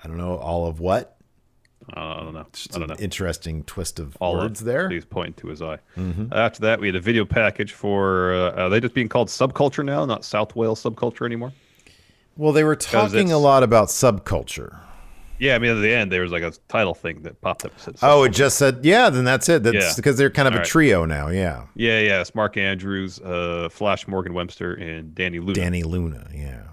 I 0.03 0.07
don't 0.07 0.17
know 0.17 0.37
all 0.37 0.67
of 0.67 0.79
what. 0.79 1.17
Uh, 1.95 1.99
I 1.99 2.23
don't 2.23 2.33
know. 2.33 2.45
Just 2.53 2.75
I 2.75 2.79
don't 2.79 2.87
know. 2.87 2.95
interesting 2.99 3.63
twist 3.63 3.99
of 3.99 4.15
All 4.19 4.35
words 4.37 4.61
of, 4.61 4.65
there. 4.65 4.83
Mm-hmm. 4.83 4.93
He's 4.93 5.05
pointing 5.05 5.33
to 5.35 5.47
his 5.47 5.61
eye. 5.61 5.79
After 6.31 6.61
that, 6.61 6.79
we 6.79 6.87
had 6.87 6.95
a 6.95 6.99
video 7.01 7.25
package 7.25 7.73
for. 7.73 8.33
Uh, 8.33 8.63
are 8.63 8.69
they 8.69 8.79
just 8.79 8.93
being 8.93 9.09
called 9.09 9.27
subculture 9.29 9.83
now, 9.83 10.05
not 10.05 10.23
South 10.23 10.55
Wales 10.55 10.83
subculture 10.83 11.25
anymore? 11.25 11.51
Well, 12.37 12.53
they 12.53 12.63
were 12.63 12.75
talking 12.75 13.31
a 13.31 13.37
lot 13.37 13.63
about 13.63 13.87
subculture. 13.87 14.77
Yeah, 15.39 15.55
I 15.55 15.59
mean, 15.59 15.71
at 15.75 15.81
the 15.81 15.91
end, 15.93 16.11
there 16.11 16.21
was 16.21 16.31
like 16.31 16.43
a 16.43 16.51
title 16.67 16.93
thing 16.93 17.21
that 17.23 17.39
popped 17.41 17.65
up. 17.65 17.71
Said 17.79 17.95
Oh, 18.01 18.23
it 18.23 18.29
just 18.29 18.57
said, 18.57 18.79
yeah, 18.83 19.09
then 19.09 19.23
that's 19.23 19.47
it. 19.49 19.63
That's 19.63 19.75
Yeah. 19.75 19.93
because 19.95 20.17
they're 20.17 20.29
kind 20.29 20.47
of 20.47 20.53
All 20.53 20.57
a 20.59 20.61
right. 20.61 20.67
trio 20.69 21.05
now. 21.05 21.29
Yeah. 21.29 21.63
Yeah, 21.75 21.99
yeah. 21.99 22.21
It's 22.21 22.35
Mark 22.35 22.57
Andrews, 22.57 23.19
uh, 23.21 23.69
Flash 23.71 24.07
Morgan 24.07 24.33
Webster, 24.33 24.73
and 24.73 25.15
Dani 25.15 25.39
Luna. 25.43 25.53
Dani 25.53 25.85
Luna. 25.85 26.27
Yeah. 26.35 26.63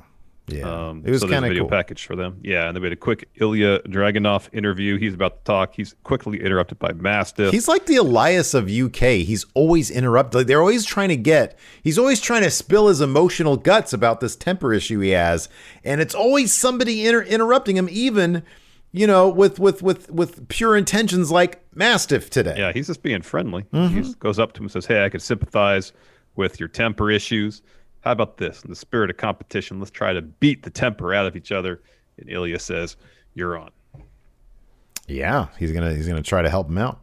Yeah, 0.48 0.88
Um, 0.90 1.02
it 1.04 1.10
was 1.10 1.22
so 1.22 1.26
a 1.26 1.30
kinda 1.30 1.48
video 1.48 1.64
cool. 1.64 1.70
package 1.70 2.04
for 2.06 2.14
them. 2.14 2.38
Yeah, 2.42 2.68
and 2.68 2.76
they 2.76 2.80
made 2.80 2.92
a 2.92 2.96
quick 2.96 3.28
Ilya 3.34 3.80
Dragunov 3.88 4.48
interview. 4.52 4.96
He's 4.96 5.12
about 5.14 5.38
to 5.38 5.44
talk. 5.44 5.74
He's 5.74 5.96
quickly 6.04 6.40
interrupted 6.40 6.78
by 6.78 6.92
Mastiff. 6.92 7.50
He's 7.52 7.66
like 7.66 7.86
the 7.86 7.96
Elias 7.96 8.54
of 8.54 8.70
UK. 8.70 9.24
He's 9.24 9.44
always 9.54 9.90
interrupted. 9.90 10.34
Like 10.38 10.46
they're 10.46 10.60
always 10.60 10.84
trying 10.84 11.08
to 11.08 11.16
get. 11.16 11.58
He's 11.82 11.98
always 11.98 12.20
trying 12.20 12.42
to 12.42 12.50
spill 12.50 12.86
his 12.88 13.00
emotional 13.00 13.56
guts 13.56 13.92
about 13.92 14.20
this 14.20 14.36
temper 14.36 14.72
issue 14.72 15.00
he 15.00 15.10
has, 15.10 15.48
and 15.82 16.00
it's 16.00 16.14
always 16.14 16.52
somebody 16.52 17.06
inter- 17.06 17.22
interrupting 17.22 17.76
him, 17.76 17.88
even 17.90 18.42
you 18.92 19.06
know, 19.08 19.28
with 19.28 19.58
with 19.58 19.82
with 19.82 20.10
with 20.12 20.46
pure 20.48 20.76
intentions 20.76 21.30
like 21.30 21.60
Mastiff 21.74 22.30
today. 22.30 22.54
Yeah, 22.56 22.72
he's 22.72 22.86
just 22.86 23.02
being 23.02 23.20
friendly. 23.22 23.64
Mm-hmm. 23.74 24.00
He 24.02 24.14
goes 24.20 24.38
up 24.38 24.52
to 24.52 24.58
him 24.60 24.66
and 24.66 24.72
says, 24.72 24.86
"Hey, 24.86 25.04
I 25.04 25.08
could 25.08 25.20
sympathize 25.22 25.92
with 26.36 26.60
your 26.60 26.68
temper 26.68 27.10
issues. 27.10 27.62
How 28.06 28.12
about 28.12 28.36
this? 28.36 28.62
In 28.62 28.70
the 28.70 28.76
spirit 28.76 29.10
of 29.10 29.16
competition, 29.16 29.80
let's 29.80 29.90
try 29.90 30.12
to 30.12 30.22
beat 30.22 30.62
the 30.62 30.70
temper 30.70 31.12
out 31.12 31.26
of 31.26 31.34
each 31.34 31.50
other." 31.50 31.82
And 32.18 32.30
Ilya 32.30 32.60
says, 32.60 32.96
"You're 33.34 33.58
on." 33.58 33.72
Yeah, 35.08 35.48
he's 35.58 35.72
gonna 35.72 35.92
he's 35.92 36.06
gonna 36.06 36.22
try 36.22 36.40
to 36.40 36.48
help 36.48 36.68
him 36.68 36.78
out. 36.78 37.00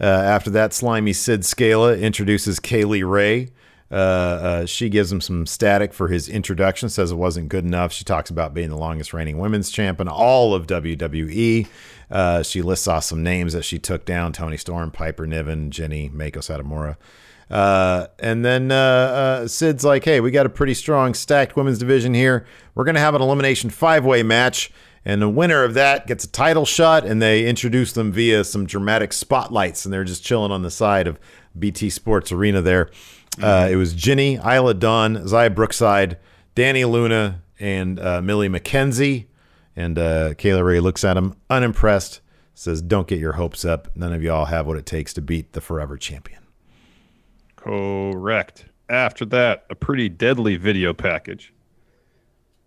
Uh, 0.00 0.04
after 0.04 0.50
that, 0.50 0.72
slimy 0.72 1.12
Sid 1.12 1.44
Scala 1.44 1.96
introduces 1.96 2.60
Kay 2.60 2.84
Lee 2.84 3.02
Ray. 3.02 3.48
Uh, 3.90 3.94
uh, 3.94 4.66
she 4.66 4.88
gives 4.88 5.10
him 5.10 5.20
some 5.20 5.44
static 5.44 5.92
for 5.92 6.06
his 6.06 6.28
introduction. 6.28 6.88
Says 6.88 7.10
it 7.10 7.16
wasn't 7.16 7.48
good 7.48 7.64
enough. 7.64 7.92
She 7.92 8.04
talks 8.04 8.30
about 8.30 8.54
being 8.54 8.68
the 8.68 8.78
longest 8.78 9.12
reigning 9.12 9.38
women's 9.38 9.72
champ 9.72 10.00
in 10.00 10.06
all 10.06 10.54
of 10.54 10.68
WWE. 10.68 11.66
Uh, 12.12 12.44
she 12.44 12.62
lists 12.62 12.86
off 12.86 13.02
some 13.02 13.24
names 13.24 13.54
that 13.54 13.64
she 13.64 13.80
took 13.80 14.04
down: 14.04 14.32
Toni 14.32 14.56
Storm, 14.56 14.92
Piper 14.92 15.26
Niven, 15.26 15.72
Jinny, 15.72 16.10
Meiko 16.10 16.38
Satomura. 16.38 16.96
Uh, 17.50 18.06
and 18.18 18.44
then 18.44 18.72
uh, 18.72 18.74
uh, 18.74 19.48
Sid's 19.48 19.84
like, 19.84 20.04
"Hey, 20.04 20.20
we 20.20 20.30
got 20.30 20.46
a 20.46 20.50
pretty 20.50 20.74
strong 20.74 21.14
stacked 21.14 21.56
women's 21.56 21.78
division 21.78 22.14
here. 22.14 22.46
We're 22.74 22.84
gonna 22.84 23.00
have 23.00 23.14
an 23.14 23.22
elimination 23.22 23.70
five 23.70 24.04
way 24.04 24.22
match." 24.22 24.72
And 25.06 25.20
the 25.20 25.28
winner 25.28 25.64
of 25.64 25.74
that 25.74 26.06
gets 26.06 26.24
a 26.24 26.28
title 26.28 26.64
shot, 26.64 27.04
and 27.04 27.20
they 27.20 27.46
introduce 27.46 27.92
them 27.92 28.10
via 28.10 28.42
some 28.42 28.64
dramatic 28.64 29.12
spotlights, 29.12 29.84
and 29.84 29.92
they're 29.92 30.04
just 30.04 30.24
chilling 30.24 30.50
on 30.50 30.62
the 30.62 30.70
side 30.70 31.06
of 31.06 31.18
BT 31.58 31.90
Sports 31.90 32.32
Arena 32.32 32.62
there. 32.62 32.90
Uh, 33.42 33.68
it 33.70 33.76
was 33.76 33.92
Jinny, 33.92 34.36
Isla 34.36 34.74
Dawn, 34.74 35.16
Xia 35.16 35.54
Brookside, 35.54 36.18
Dani 36.56 36.88
Luna, 36.90 37.42
and 37.58 38.00
uh, 38.00 38.22
Millie 38.22 38.48
McKenzie. 38.48 39.26
And 39.76 39.98
uh, 39.98 40.34
Kay 40.34 40.54
Lee 40.54 40.62
Ray 40.62 40.80
looks 40.80 41.04
at 41.04 41.16
him, 41.16 41.34
unimpressed, 41.50 42.20
says, 42.54 42.80
Don't 42.80 43.08
get 43.08 43.18
your 43.18 43.32
hopes 43.32 43.64
up. 43.64 43.88
None 43.96 44.12
of 44.12 44.22
y'all 44.22 44.44
have 44.46 44.66
what 44.66 44.76
it 44.76 44.86
takes 44.86 45.12
to 45.14 45.20
beat 45.20 45.52
the 45.52 45.60
forever 45.60 45.96
champion. 45.96 46.43
Correct. 47.64 48.66
After 48.90 49.24
that, 49.26 49.64
a 49.70 49.74
pretty 49.74 50.08
deadly 50.10 50.56
video 50.56 50.92
package. 50.92 51.52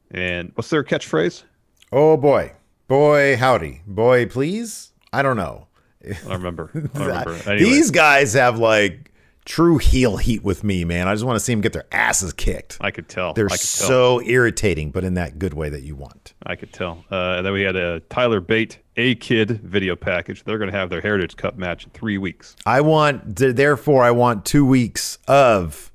And 0.09 0.51
what's 0.55 0.69
their 0.69 0.83
catchphrase? 0.83 1.43
Oh 1.91 2.17
boy. 2.17 2.53
Boy, 2.87 3.37
howdy. 3.37 3.81
Boy, 3.85 4.25
please? 4.25 4.91
I 5.13 5.21
don't 5.21 5.37
know. 5.37 5.67
I 6.03 6.13
don't 6.13 6.31
remember. 6.33 6.71
I 6.73 6.79
don't 6.79 6.95
remember. 7.07 7.33
Anyway, 7.49 7.59
These 7.59 7.91
guys 7.91 8.33
have 8.33 8.57
like 8.57 9.11
true 9.47 9.77
heel 9.77 10.17
heat 10.17 10.43
with 10.43 10.61
me, 10.61 10.83
man. 10.83 11.07
I 11.07 11.13
just 11.13 11.23
want 11.23 11.37
to 11.37 11.39
see 11.39 11.53
them 11.53 11.61
get 11.61 11.71
their 11.71 11.87
asses 11.91 12.33
kicked. 12.33 12.77
I 12.81 12.91
could 12.91 13.07
tell. 13.07 13.33
They're 13.33 13.47
could 13.47 13.59
tell. 13.59 13.87
so 13.87 14.21
irritating, 14.21 14.91
but 14.91 15.05
in 15.05 15.13
that 15.13 15.39
good 15.39 15.53
way 15.53 15.69
that 15.69 15.83
you 15.83 15.95
want. 15.95 16.33
I 16.45 16.55
could 16.55 16.73
tell. 16.73 17.05
Uh, 17.09 17.35
and 17.37 17.45
then 17.45 17.53
we 17.53 17.61
had 17.61 17.77
a 17.77 18.01
Tyler 18.01 18.41
Bate 18.41 18.79
A 18.97 19.15
Kid 19.15 19.61
video 19.61 19.95
package. 19.95 20.43
They're 20.43 20.57
going 20.57 20.69
to 20.69 20.77
have 20.77 20.89
their 20.89 20.99
Heritage 20.99 21.37
Cup 21.37 21.57
match 21.57 21.85
in 21.85 21.91
three 21.91 22.17
weeks. 22.17 22.57
I 22.65 22.81
want, 22.81 23.37
therefore, 23.37 24.03
I 24.03 24.11
want 24.11 24.45
two 24.45 24.65
weeks 24.65 25.17
of 25.29 25.91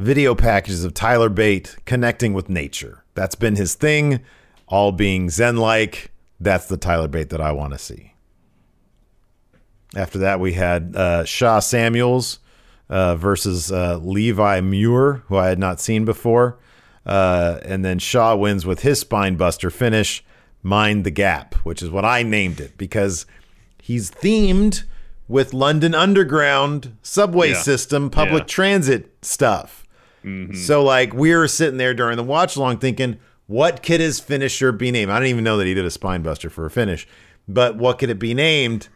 video 0.00 0.34
packages 0.34 0.82
of 0.82 0.92
Tyler 0.92 1.28
Bate 1.28 1.76
connecting 1.86 2.34
with 2.34 2.48
nature. 2.48 3.04
That's 3.14 3.36
been 3.36 3.54
his 3.54 3.74
thing, 3.74 4.20
all 4.66 4.90
being 4.90 5.30
Zen 5.30 5.56
like. 5.56 6.10
That's 6.40 6.66
the 6.66 6.76
Tyler 6.76 7.08
Bate 7.08 7.30
that 7.30 7.40
I 7.40 7.52
want 7.52 7.72
to 7.72 7.78
see. 7.78 8.14
After 9.94 10.18
that, 10.18 10.40
we 10.40 10.54
had 10.54 10.96
uh, 10.96 11.24
Sha 11.24 11.60
Samuels 11.60 12.40
uh, 12.90 13.14
versus 13.16 13.72
uh, 13.72 13.96
Levi 14.02 14.60
Muir, 14.60 15.22
who 15.28 15.36
I 15.36 15.48
had 15.48 15.58
not 15.58 15.80
seen 15.80 16.04
before. 16.04 16.58
Uh, 17.06 17.58
and 17.64 17.82
then 17.84 17.98
Sha 17.98 18.34
wins 18.34 18.66
with 18.66 18.80
his 18.82 18.98
spine 19.00 19.36
buster 19.36 19.70
finish, 19.70 20.22
Mind 20.62 21.04
the 21.04 21.10
Gap, 21.10 21.54
which 21.64 21.82
is 21.82 21.88
what 21.88 22.04
I 22.04 22.22
named 22.22 22.60
it 22.60 22.76
because 22.76 23.24
he's 23.80 24.10
themed 24.10 24.82
with 25.28 25.54
London 25.54 25.94
Underground 25.94 26.94
subway 27.02 27.50
Yeah. 27.52 27.62
system, 27.62 28.10
public 28.10 28.42
Yeah. 28.42 28.46
transit 28.48 29.14
stuff. 29.22 29.84
So, 30.52 30.84
like, 30.84 31.14
we 31.14 31.34
were 31.34 31.48
sitting 31.48 31.78
there 31.78 31.94
during 31.94 32.18
the 32.18 32.22
watch 32.22 32.54
along 32.54 32.76
thinking, 32.80 33.16
what 33.46 33.82
could 33.82 34.00
his 34.00 34.20
finisher 34.20 34.70
be 34.70 34.90
named? 34.90 35.10
I 35.10 35.14
didn't 35.18 35.30
even 35.30 35.44
know 35.44 35.56
that 35.56 35.66
he 35.66 35.72
did 35.72 35.86
a 35.86 35.90
spine 35.90 36.20
buster 36.22 36.50
for 36.50 36.66
a 36.66 36.70
finish, 36.70 37.08
but 37.48 37.76
what 37.76 37.98
could 37.98 38.10
it 38.10 38.18
be 38.18 38.34
named? 38.34 38.88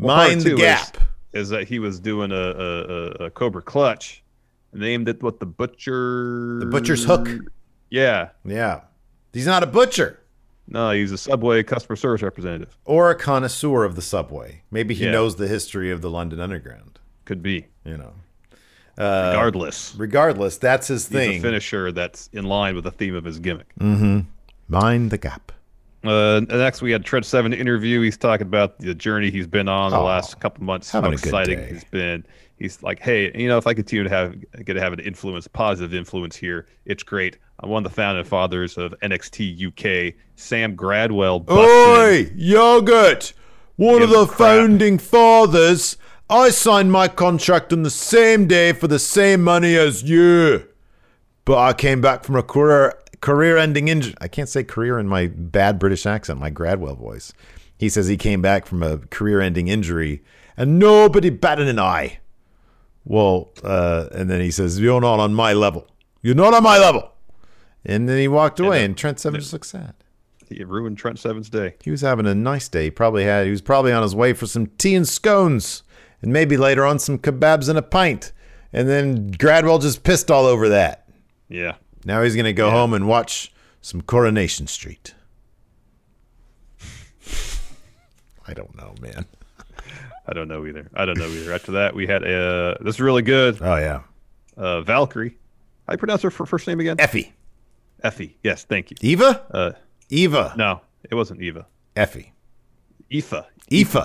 Part 0.00 0.28
Mind 0.28 0.40
the 0.42 0.50
two 0.50 0.54
is- 0.56 0.60
Gap. 0.62 0.96
Is, 1.38 1.48
that 1.50 1.68
he 1.68 1.78
was 1.78 1.98
doing 2.00 2.30
a, 2.32 2.34
a, 2.34 3.08
a, 3.26 3.30
Cobra 3.30 3.62
Clutch, 3.62 4.22
named 4.72 5.08
it 5.08 5.22
what 5.22 5.40
the 5.40 5.46
Butcher. 5.46 6.58
The 6.60 6.66
Butcher's 6.66 7.04
Hook. 7.04 7.28
Yeah. 7.90 8.30
Yeah. 8.44 8.82
He's 9.32 9.46
not 9.46 9.62
a 9.62 9.66
butcher 9.66 10.18
No, 10.66 10.90
he's 10.90 11.12
a 11.12 11.18
Subway 11.18 11.62
customer 11.62 11.96
service 11.96 12.22
representative. 12.22 12.76
or 12.84 13.10
a 13.10 13.14
connoisseur 13.14 13.84
of 13.84 13.94
the 13.96 14.02
subway. 14.02 14.62
Maybe 14.70 14.94
he 14.94 15.04
Yeah. 15.04 15.12
knows 15.12 15.36
the 15.36 15.48
history 15.48 15.90
of 15.90 16.00
the 16.02 16.10
London 16.10 16.40
Underground, 16.40 16.98
Could 17.24 17.42
be. 17.42 17.66
you 17.84 17.96
know. 17.96 18.12
Regardless, 18.98 19.94
Regardless, 19.96 20.56
that's 20.58 20.88
his 20.88 21.06
he's 21.08 21.16
a 21.16 21.18
thing. 21.18 21.42
finisher 21.42 21.92
that's 21.92 22.28
in 22.32 22.44
line 22.46 22.74
with 22.74 22.84
the 22.84 22.90
theme 22.90 23.14
of 23.14 23.24
his 23.24 23.38
gimmick. 23.38 23.72
Mm-hmm. 23.78 24.20
Mind 24.68 25.10
the 25.10 25.18
Gap. 25.18 25.52
Uh, 26.04 26.40
next, 26.48 26.80
we 26.80 26.92
had 26.92 27.04
Trent 27.04 27.26
Seven 27.26 27.52
interview. 27.52 28.00
He's 28.00 28.16
talking 28.16 28.46
about 28.46 28.78
the 28.78 28.94
journey 28.94 29.30
he's 29.30 29.46
been 29.46 29.68
on 29.68 29.90
the 29.90 29.96
Aw, 29.96 30.04
last 30.04 30.38
couple 30.40 30.64
months. 30.64 30.90
How 30.90 31.04
exciting 31.10 31.58
day. 31.58 31.68
he's 31.72 31.84
been. 31.84 32.24
He's 32.56 32.82
like, 32.82 33.00
hey, 33.00 33.30
you 33.40 33.48
know, 33.48 33.58
if 33.58 33.66
I 33.66 33.74
continue 33.74 34.04
to 34.04 34.10
have 34.10 34.36
get 34.64 34.74
to 34.74 34.80
have 34.80 34.92
an 34.92 35.00
influence, 35.00 35.46
positive 35.48 35.94
influence 35.94 36.36
here, 36.36 36.66
it's 36.84 37.02
great. 37.02 37.38
I'm 37.60 37.70
one 37.70 37.84
of 37.84 37.90
the 37.90 37.94
founding 37.94 38.24
fathers 38.24 38.76
of 38.78 38.94
NXT 39.02 39.66
UK. 40.10 40.14
Sam 40.36 40.76
Gradwell. 40.76 41.44
busted 41.44 41.68
in. 41.68 42.26
Oi, 42.28 42.32
yogurt! 42.36 43.32
One 43.76 44.02
of 44.02 44.10
the 44.10 44.26
crap. 44.26 44.38
founding 44.38 44.98
fathers. 44.98 45.96
I 46.30 46.50
signed 46.50 46.92
my 46.92 47.08
contract 47.08 47.72
on 47.72 47.82
the 47.84 47.90
same 47.90 48.46
day 48.46 48.72
for 48.72 48.86
the 48.86 48.98
same 48.98 49.42
money 49.42 49.76
as 49.76 50.02
you. 50.02 50.68
But 51.44 51.58
I 51.58 51.72
came 51.72 52.00
back 52.02 52.22
from 52.24 52.36
a 52.36 52.42
career 52.42 52.94
career 53.20 53.56
ending 53.56 53.88
injury. 53.88 54.14
I 54.20 54.28
can't 54.28 54.48
say 54.48 54.64
career 54.64 54.98
in 54.98 55.08
my 55.08 55.26
bad 55.28 55.78
British 55.78 56.06
accent, 56.06 56.38
my 56.40 56.50
Gradwell 56.50 56.96
voice. 56.96 57.32
He 57.76 57.88
says 57.88 58.06
he 58.08 58.16
came 58.16 58.42
back 58.42 58.66
from 58.66 58.82
a 58.82 58.98
career 58.98 59.40
ending 59.40 59.68
injury 59.68 60.22
and 60.56 60.78
nobody 60.78 61.30
batted 61.30 61.68
an 61.68 61.78
eye. 61.78 62.18
Well, 63.04 63.52
uh, 63.62 64.08
and 64.12 64.28
then 64.28 64.40
he 64.40 64.50
says, 64.50 64.78
You're 64.80 65.00
not 65.00 65.20
on 65.20 65.32
my 65.34 65.52
level. 65.52 65.86
You're 66.22 66.34
not 66.34 66.52
on 66.54 66.62
my 66.62 66.78
level. 66.78 67.12
And 67.84 68.08
then 68.08 68.18
he 68.18 68.28
walked 68.28 68.60
away, 68.60 68.78
then- 68.78 68.84
and 68.90 68.98
Trent 68.98 69.20
Seven 69.20 69.40
just 69.40 69.52
looked 69.52 69.66
sad. 69.66 69.94
He 70.50 70.64
ruined 70.64 70.96
Trent 70.98 71.18
Seven's 71.18 71.50
day. 71.50 71.74
He 71.82 71.90
was 71.90 72.00
having 72.00 72.26
a 72.26 72.34
nice 72.34 72.68
day. 72.68 72.84
He 72.84 72.90
probably 72.90 73.24
had. 73.24 73.44
He 73.44 73.50
was 73.50 73.60
probably 73.60 73.92
on 73.92 74.02
his 74.02 74.14
way 74.14 74.32
for 74.32 74.46
some 74.46 74.66
tea 74.78 74.94
and 74.94 75.06
scones, 75.06 75.82
and 76.22 76.32
maybe 76.32 76.56
later 76.56 76.86
on 76.86 76.98
some 76.98 77.18
kebabs 77.18 77.68
and 77.68 77.78
a 77.78 77.82
pint. 77.82 78.32
And 78.72 78.88
then 78.88 79.30
Gradwell 79.30 79.78
just 79.80 80.04
pissed 80.04 80.30
all 80.30 80.46
over 80.46 80.68
that. 80.70 81.06
Yeah. 81.50 81.74
Now 82.08 82.22
he's 82.22 82.34
gonna 82.34 82.54
go 82.54 82.70
home 82.70 82.94
and 82.94 83.06
watch 83.06 83.52
some 83.82 84.00
Coronation 84.00 84.66
Street. 84.66 85.12
I 88.46 88.54
don't 88.54 88.74
know, 88.76 88.94
man. 89.00 89.26
I 90.26 90.32
don't 90.32 90.48
know 90.48 90.66
either. 90.66 90.88
I 90.94 91.04
don't 91.04 91.18
know 91.18 91.26
either. 91.28 91.52
After 91.52 91.72
that, 91.72 91.94
we 91.94 92.06
had 92.06 92.24
uh, 92.24 92.76
this 92.80 92.94
is 92.96 93.00
really 93.00 93.20
good. 93.22 93.58
Oh 93.60 93.76
yeah, 93.76 94.00
Uh, 94.56 94.80
Valkyrie. 94.80 95.36
How 95.86 95.92
do 95.92 95.94
you 95.94 95.98
pronounce 95.98 96.22
her 96.22 96.30
fir- 96.30 96.46
first 96.46 96.66
name 96.66 96.80
again? 96.80 96.96
Effie, 96.98 97.34
Effie. 98.02 98.38
Yes, 98.42 98.64
thank 98.64 98.90
you. 98.90 98.96
Eva, 99.02 99.42
Uh, 99.50 99.72
Eva, 100.08 100.54
no, 100.56 100.80
it 101.10 101.14
wasn't 101.14 101.42
Eva. 101.42 101.66
Effie, 101.94 102.32
Aoife. 103.12 103.32
Aoife, 103.70 103.96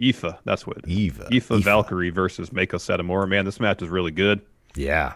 Aoife. 0.00 0.34
That's 0.44 0.66
what. 0.66 0.78
Eva, 0.88 1.28
Aoife. 1.30 1.48
Valkyrie 1.64 2.10
versus 2.10 2.48
Meiko 2.50 2.76
Satomura. 2.78 3.28
Man, 3.28 3.44
this 3.44 3.60
match 3.60 3.82
is 3.82 3.88
really 3.90 4.10
good. 4.10 4.40
Yeah, 4.74 5.14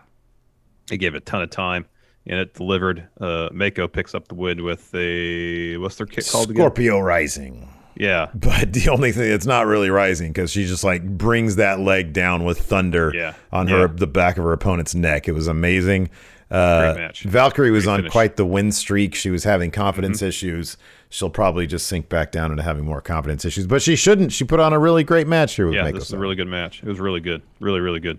They 0.88 0.96
gave 0.98 1.14
it 1.14 1.18
a 1.18 1.20
ton 1.20 1.40
of 1.42 1.48
time, 1.50 1.86
and 2.26 2.38
it 2.40 2.54
delivered. 2.54 3.06
Uh, 3.20 3.48
Meiko 3.50 3.90
picks 3.90 4.14
up 4.14 4.28
the 4.28 4.34
win 4.34 4.62
with 4.62 4.94
a 4.94 5.76
what's 5.78 5.96
their 5.96 6.06
kick 6.06 6.26
called 6.28 6.50
again? 6.50 6.56
Scorpio 6.60 7.00
Rising. 7.00 7.68
Yeah, 7.96 8.28
But 8.34 8.72
the 8.72 8.88
only 8.88 9.12
thing 9.12 9.30
it's 9.30 9.46
not 9.46 9.66
really 9.66 9.90
rising 9.90 10.32
because 10.32 10.50
she 10.50 10.64
just 10.64 10.84
like 10.84 11.04
brings 11.18 11.56
that 11.56 11.80
leg 11.80 12.12
down 12.14 12.44
with 12.44 12.58
thunder 12.60 13.12
Yeah. 13.14 13.34
on 13.52 13.66
her 13.66 13.80
Yeah. 13.80 13.86
the 13.94 14.06
back 14.06 14.38
of 14.38 14.44
her 14.44 14.52
opponent's 14.52 14.94
neck. 14.94 15.28
It 15.28 15.32
was 15.32 15.48
amazing. 15.48 16.08
Uh, 16.50 16.92
Great 16.94 17.02
match. 17.02 17.22
Valkyrie 17.24 17.70
was 17.70 17.84
Great 17.84 17.92
on 17.92 17.98
finish. 17.98 18.08
Mm-hmm. 18.08 18.12
quite 18.12 18.36
the 18.36 18.46
win 18.46 18.72
streak. 18.72 19.14
She 19.14 19.30
was 19.30 19.44
having 19.44 19.70
confidence 19.70 20.20
issues. 20.22 20.76
She'll 21.10 21.30
probably 21.30 21.66
just 21.66 21.86
sink 21.88 22.08
back 22.08 22.32
down 22.32 22.50
into 22.50 22.62
having 22.62 22.84
more 22.84 23.00
confidence 23.00 23.44
issues, 23.44 23.66
but 23.66 23.82
she 23.82 23.96
shouldn't. 23.96 24.32
She 24.32 24.44
put 24.44 24.60
on 24.60 24.72
a 24.72 24.78
really 24.78 25.04
great 25.04 25.26
match 25.26 25.54
here 25.56 25.66
with 25.66 25.74
yeah. 25.74 25.84
Meiko 25.84 25.94
This 25.94 26.04
is 26.06 26.12
a 26.12 26.18
really 26.18 26.36
good 26.36 26.48
match. 26.48 26.82
It 26.82 26.88
was 26.88 26.98
really 27.00 27.20
good. 27.20 27.42
Really, 27.60 27.80
really 27.80 28.00
good. 28.00 28.18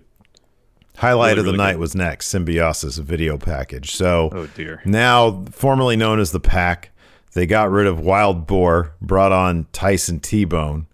Highlight 0.98 1.30
Really, 1.36 1.40
of 1.40 1.44
the 1.46 1.52
really 1.52 1.64
night 1.64 1.72
good. 1.72 1.80
was 1.80 1.94
next 1.94 2.28
Symbiosis 2.28 2.98
video 2.98 3.38
package. 3.38 3.92
So 3.92 4.30
Oh 4.32 4.46
dear. 4.54 4.82
now 4.84 5.44
formerly 5.50 5.96
known 5.96 6.20
as 6.20 6.32
the 6.32 6.40
Pack, 6.40 6.90
they 7.32 7.46
got 7.46 7.70
rid 7.70 7.86
of 7.86 7.98
Wild 7.98 8.46
Boar, 8.46 8.94
brought 9.00 9.32
on 9.32 9.66
Tyson 9.72 10.20
T 10.20 10.44
Bone, 10.44 10.86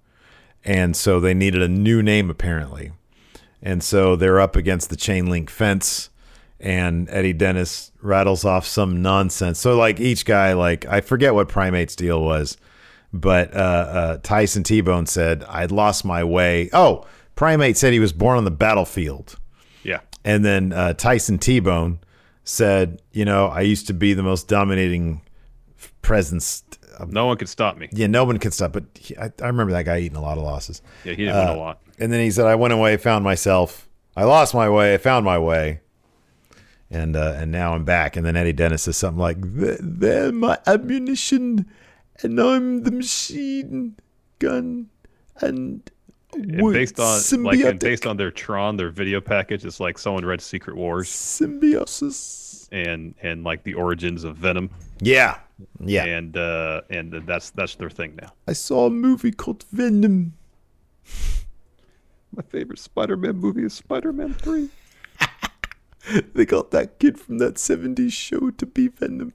and 0.65 0.97
so 0.97 1.19
they 1.21 1.35
needed 1.35 1.63
a 1.63 1.69
new 1.69 2.03
name 2.03 2.31
apparently. 2.31 2.93
And 3.61 3.83
so 3.83 4.15
they're 4.15 4.41
up 4.41 4.55
against 4.55 4.89
the 4.89 4.97
chain 4.97 5.27
link 5.27 5.51
fence, 5.51 6.11
and 6.61 7.09
Eddie 7.11 7.33
Dennis 7.33 7.91
rattles 8.01 8.45
off 8.45 8.65
some 8.67 9.03
nonsense. 9.03 9.59
So 9.59 9.77
like 9.77 9.99
each 9.99 10.25
guy, 10.25 10.53
like 10.53 10.87
I 10.87 11.01
forget 11.01 11.35
what 11.35 11.49
Primate's 11.49 11.97
deal 11.97 12.23
was, 12.23 12.57
but 13.13 13.53
uh, 13.53 13.59
uh, 13.59 14.19
Tyson 14.23 14.63
T 14.63 14.81
Bone 14.81 15.07
said 15.07 15.43
I'd 15.49 15.73
lost 15.73 16.05
my 16.05 16.23
way. 16.23 16.71
Oh, 16.73 17.05
Primate 17.35 17.77
said 17.77 17.93
he 17.93 17.99
was 18.01 18.13
born 18.13 18.39
on 18.39 18.45
the 18.45 18.51
battlefield. 18.53 19.37
And 20.29 20.45
then 20.45 20.73
uh, 20.73 20.93
Tyson 20.93 21.39
T 21.39 21.59
Bone 21.61 22.01
said, 22.45 23.01
you 23.13 23.25
know, 23.25 23.47
I 23.47 23.63
used 23.63 23.87
to 23.87 23.95
be 23.95 24.13
the 24.15 24.23
most 24.23 24.47
dominating 24.49 25.23
presence. 26.03 26.63
No 27.07 27.27
one 27.27 27.37
could 27.37 27.49
stop 27.49 27.77
me. 27.79 27.89
yeah, 27.93 28.09
no 28.09 28.25
one 28.25 28.39
could 28.39 28.53
stop. 28.53 28.73
But 28.73 28.85
he, 28.99 29.17
I, 29.17 29.31
I 29.43 29.47
remember 29.47 29.73
that 29.73 29.85
guy 29.85 29.99
eating 30.01 30.17
a 30.17 30.23
lot 30.23 30.37
of 30.37 30.45
losses. 30.45 30.83
Yeah, 31.05 31.13
he 31.13 31.25
didn't 31.25 31.37
win 31.37 31.49
Uh, 31.49 31.55
a 31.55 31.57
lot. 31.57 31.81
And 31.99 32.13
then 32.13 32.21
he 32.21 32.31
said, 32.31 32.47
I 32.47 32.57
went 32.57 32.73
away, 32.75 32.97
found 32.97 33.25
myself. 33.25 33.89
I 34.17 34.25
lost 34.25 34.53
my 34.55 34.69
way, 34.69 34.95
I 34.95 34.99
found 34.99 35.25
my 35.25 35.39
way. 35.39 35.81
And 36.91 37.17
uh, 37.17 37.35
and 37.37 37.53
now 37.53 37.75
I'm 37.75 37.85
back. 37.85 38.17
And 38.17 38.25
then 38.27 38.35
Eddie 38.37 38.53
Dennis 38.55 38.83
says 38.85 38.97
something 38.97 39.21
like, 39.21 39.37
"They're- 39.41 39.77
They're 39.81 40.33
my 40.33 40.59
ammunition, 40.67 41.67
and 42.23 42.41
I'm 42.41 42.83
the 42.83 42.91
machine 42.91 43.97
gun. 44.39 44.89
And, 45.41 45.89
And 46.35 46.73
based 46.73 47.01
on 47.01 47.43
like 47.43 47.79
based 47.81 48.07
on 48.07 48.17
their 48.17 48.31
Tron, 48.31 48.77
their 48.77 48.91
video 48.91 49.21
package, 49.21 49.65
it's 49.65 49.81
like 49.81 49.99
someone 49.99 50.25
read 50.25 50.41
Secret 50.41 50.77
Wars 50.77 51.09
symbiosis. 51.09 52.69
and 52.71 53.15
and 53.23 53.45
like 53.45 53.63
the 53.65 53.75
origins 53.75 54.25
of 54.25 54.37
Venom, 54.37 54.71
Yeah. 55.01 55.39
Yeah. 55.81 56.05
and 56.05 56.37
uh 56.37 56.83
and 56.91 57.13
that's 57.27 57.51
that's 57.51 57.75
their 57.77 57.91
thing 57.91 58.15
now. 58.21 58.33
I 58.47 58.53
saw 58.53 58.87
a 58.87 58.91
movie 58.91 59.33
called 59.33 59.65
Venom. 59.73 60.35
My 62.37 62.43
favorite 62.43 62.79
Spider-Man 62.79 63.37
movie 63.39 63.65
is 63.65 63.73
Spider-Man 63.75 64.35
Three. 64.35 64.69
They 66.35 66.47
got 66.47 66.71
that 66.71 66.99
kid 66.99 67.19
from 67.21 67.37
that 67.39 67.57
70s 67.57 68.13
show 68.13 68.51
to 68.51 68.65
be 68.65 68.89
Venom. 68.89 69.35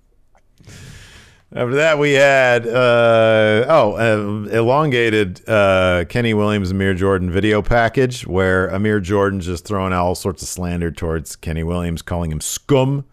After 1.55 1.75
that, 1.75 2.00
we 2.00 2.13
had, 2.13 2.65
uh, 2.65 3.65
oh, 3.69 3.93
uh, 3.93 4.50
elongated 4.50 5.48
uh, 5.48 6.03
Kenny 6.10 6.33
Williams, 6.33 6.72
Amir 6.72 6.95
Jordan 6.95 7.29
video 7.29 7.62
package 7.62 8.25
where 8.25 8.67
Amir 8.69 9.00
Jordan's 9.00 9.45
just 9.45 9.63
throwing 9.63 9.93
out 9.93 10.03
all 10.03 10.15
sorts 10.15 10.41
of 10.41 10.48
slander 10.48 10.89
towards 10.89 11.36
Kenny 11.36 11.62
Williams, 11.63 12.01
calling 12.01 12.31
him 12.31 12.41
scum. 12.41 13.05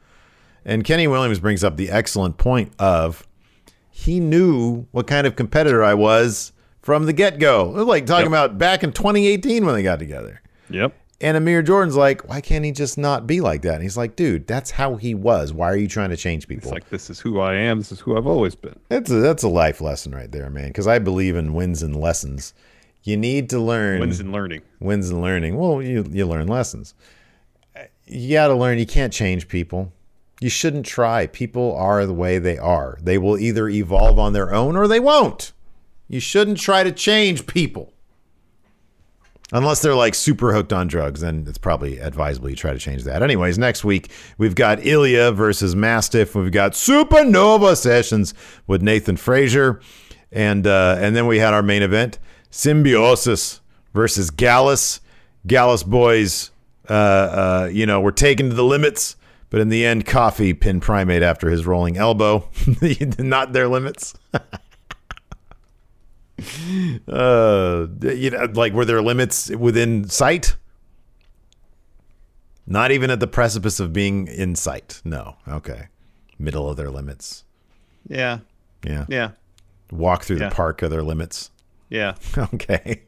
And 0.64 0.84
Kenny 0.84 1.06
Williams 1.06 1.38
brings 1.38 1.62
up 1.62 1.76
the 1.76 1.90
excellent 1.90 2.38
point 2.38 2.72
of 2.78 3.26
he 3.90 4.20
knew 4.20 4.86
what 4.90 5.06
kind 5.06 5.26
of 5.26 5.36
competitor 5.36 5.84
I 5.84 5.92
was 5.92 6.52
from 6.80 7.04
the 7.04 7.12
get 7.12 7.38
go. 7.38 7.64
Like 7.64 8.06
talking 8.06 8.30
Yep. 8.32 8.44
about 8.44 8.58
back 8.58 8.82
in 8.82 8.92
2018 8.92 9.66
when 9.66 9.74
they 9.74 9.82
got 9.82 9.98
together. 9.98 10.40
Yep. 10.70 10.94
And 11.22 11.36
Amir 11.36 11.60
Jordan's 11.62 11.96
like, 11.96 12.26
why 12.28 12.40
can't 12.40 12.64
he 12.64 12.72
just 12.72 12.96
not 12.96 13.26
be 13.26 13.42
like 13.42 13.60
that? 13.62 13.74
And 13.74 13.82
he's 13.82 13.96
like, 13.96 14.16
dude, 14.16 14.46
that's 14.46 14.70
how 14.70 14.96
he 14.96 15.14
was. 15.14 15.52
Why 15.52 15.68
are 15.70 15.76
you 15.76 15.86
trying 15.86 16.08
to 16.10 16.16
change 16.16 16.44
It's 16.44 16.46
people? 16.46 16.70
like 16.70 16.88
this 16.88 17.10
is 17.10 17.20
who 17.20 17.40
I 17.40 17.54
am. 17.54 17.76
This 17.78 17.92
is 17.92 18.00
who 18.00 18.16
I've 18.16 18.26
always 18.26 18.54
been. 18.54 18.78
that's 18.88 19.10
a 19.10 19.16
that's 19.16 19.42
a 19.42 19.48
life 19.48 19.80
lesson 19.82 20.12
right 20.12 20.30
there, 20.32 20.48
man. 20.48 20.68
Because 20.68 20.86
I 20.86 20.98
believe 20.98 21.36
in 21.36 21.52
wins 21.52 21.82
and 21.82 21.94
lessons. 21.94 22.54
You 23.02 23.16
need 23.16 23.48
to 23.50 23.58
learn 23.58 24.00
Wins 24.00 24.20
and 24.20 24.30
learning. 24.32 24.62
wins 24.78 25.08
and 25.10 25.20
learning. 25.22 25.56
Well, 25.56 25.82
you 25.82 26.04
you 26.10 26.26
learn 26.26 26.46
lessons. 26.48 26.94
You 28.06 28.32
got 28.32 28.48
to 28.48 28.54
learn. 28.54 28.78
You 28.78 28.86
can't 28.86 29.12
change 29.12 29.46
people. 29.48 29.92
You 30.40 30.48
shouldn't 30.48 30.86
try. 30.86 31.26
People 31.26 31.76
are 31.76 32.06
the 32.06 32.14
way 32.14 32.38
they 32.38 32.56
are. 32.58 32.98
They 33.02 33.18
will 33.18 33.38
either 33.38 33.68
evolve 33.68 34.18
on 34.18 34.32
their 34.32 34.52
own 34.54 34.74
or 34.76 34.88
they 34.88 35.00
won't. 35.00 35.52
You 36.08 36.18
shouldn't 36.18 36.58
try 36.58 36.82
to 36.82 36.92
change 36.92 37.46
people. 37.46 37.92
Unless 39.52 39.82
they're 39.82 39.94
like 39.94 40.14
super 40.14 40.52
hooked 40.52 40.72
on 40.72 40.86
drugs, 40.86 41.20
then 41.20 41.44
it's 41.48 41.58
probably 41.58 41.98
advisable 41.98 42.48
you 42.48 42.56
try 42.56 42.72
to 42.72 42.78
change 42.78 43.02
that. 43.04 43.22
Anyways, 43.22 43.58
next 43.58 43.84
week 43.84 44.10
we've 44.38 44.54
got 44.54 44.84
Ilya 44.86 45.32
versus 45.32 45.74
Mastiff. 45.74 46.34
We've 46.34 46.52
got 46.52 46.72
Supernova 46.72 47.76
sessions 47.76 48.32
with 48.68 48.80
Nathan 48.82 49.16
Frazer, 49.16 49.80
and 50.30 50.66
uh, 50.66 50.96
and 51.00 51.16
then 51.16 51.26
we 51.26 51.38
had 51.38 51.52
our 51.52 51.62
main 51.62 51.82
event: 51.82 52.18
Symbiosis 52.50 53.60
versus 53.92 54.30
Gallus. 54.30 55.00
Gallus 55.46 55.82
boys, 55.82 56.50
uh, 56.88 56.92
uh, 56.92 57.70
you 57.72 57.86
know, 57.86 58.00
were 58.00 58.12
taken 58.12 58.50
to 58.50 58.54
the 58.54 58.64
limits, 58.64 59.16
but 59.48 59.60
in 59.60 59.68
the 59.68 59.84
end, 59.84 60.06
Coffey 60.06 60.52
pinned 60.54 60.82
Primate 60.82 61.22
after 61.22 61.50
his 61.50 61.66
rolling 61.66 61.96
elbow. 61.96 62.48
Not 63.18 63.52
their 63.52 63.66
limits. 63.66 64.14
uh 67.08 67.86
you 68.02 68.30
know 68.30 68.48
like 68.54 68.72
were 68.72 68.84
there 68.84 69.02
limits 69.02 69.50
within 69.50 70.08
sight 70.08 70.56
not 72.66 72.90
even 72.90 73.10
at 73.10 73.20
the 73.20 73.26
precipice 73.26 73.80
of 73.80 73.92
being 73.92 74.26
in 74.28 74.54
sight 74.54 75.00
no 75.04 75.36
okay 75.48 75.88
middle 76.38 76.68
of 76.68 76.76
their 76.76 76.90
limits 76.90 77.44
Yeah. 78.08 78.38
yeah 78.84 79.06
Yeah. 79.08 79.30
walk 79.90 80.24
through 80.24 80.38
Yeah. 80.38 80.48
the 80.48 80.54
park 80.54 80.82
of 80.82 80.90
their 80.90 81.02
limits 81.02 81.50
Yeah. 81.88 82.14
okay 82.38 83.02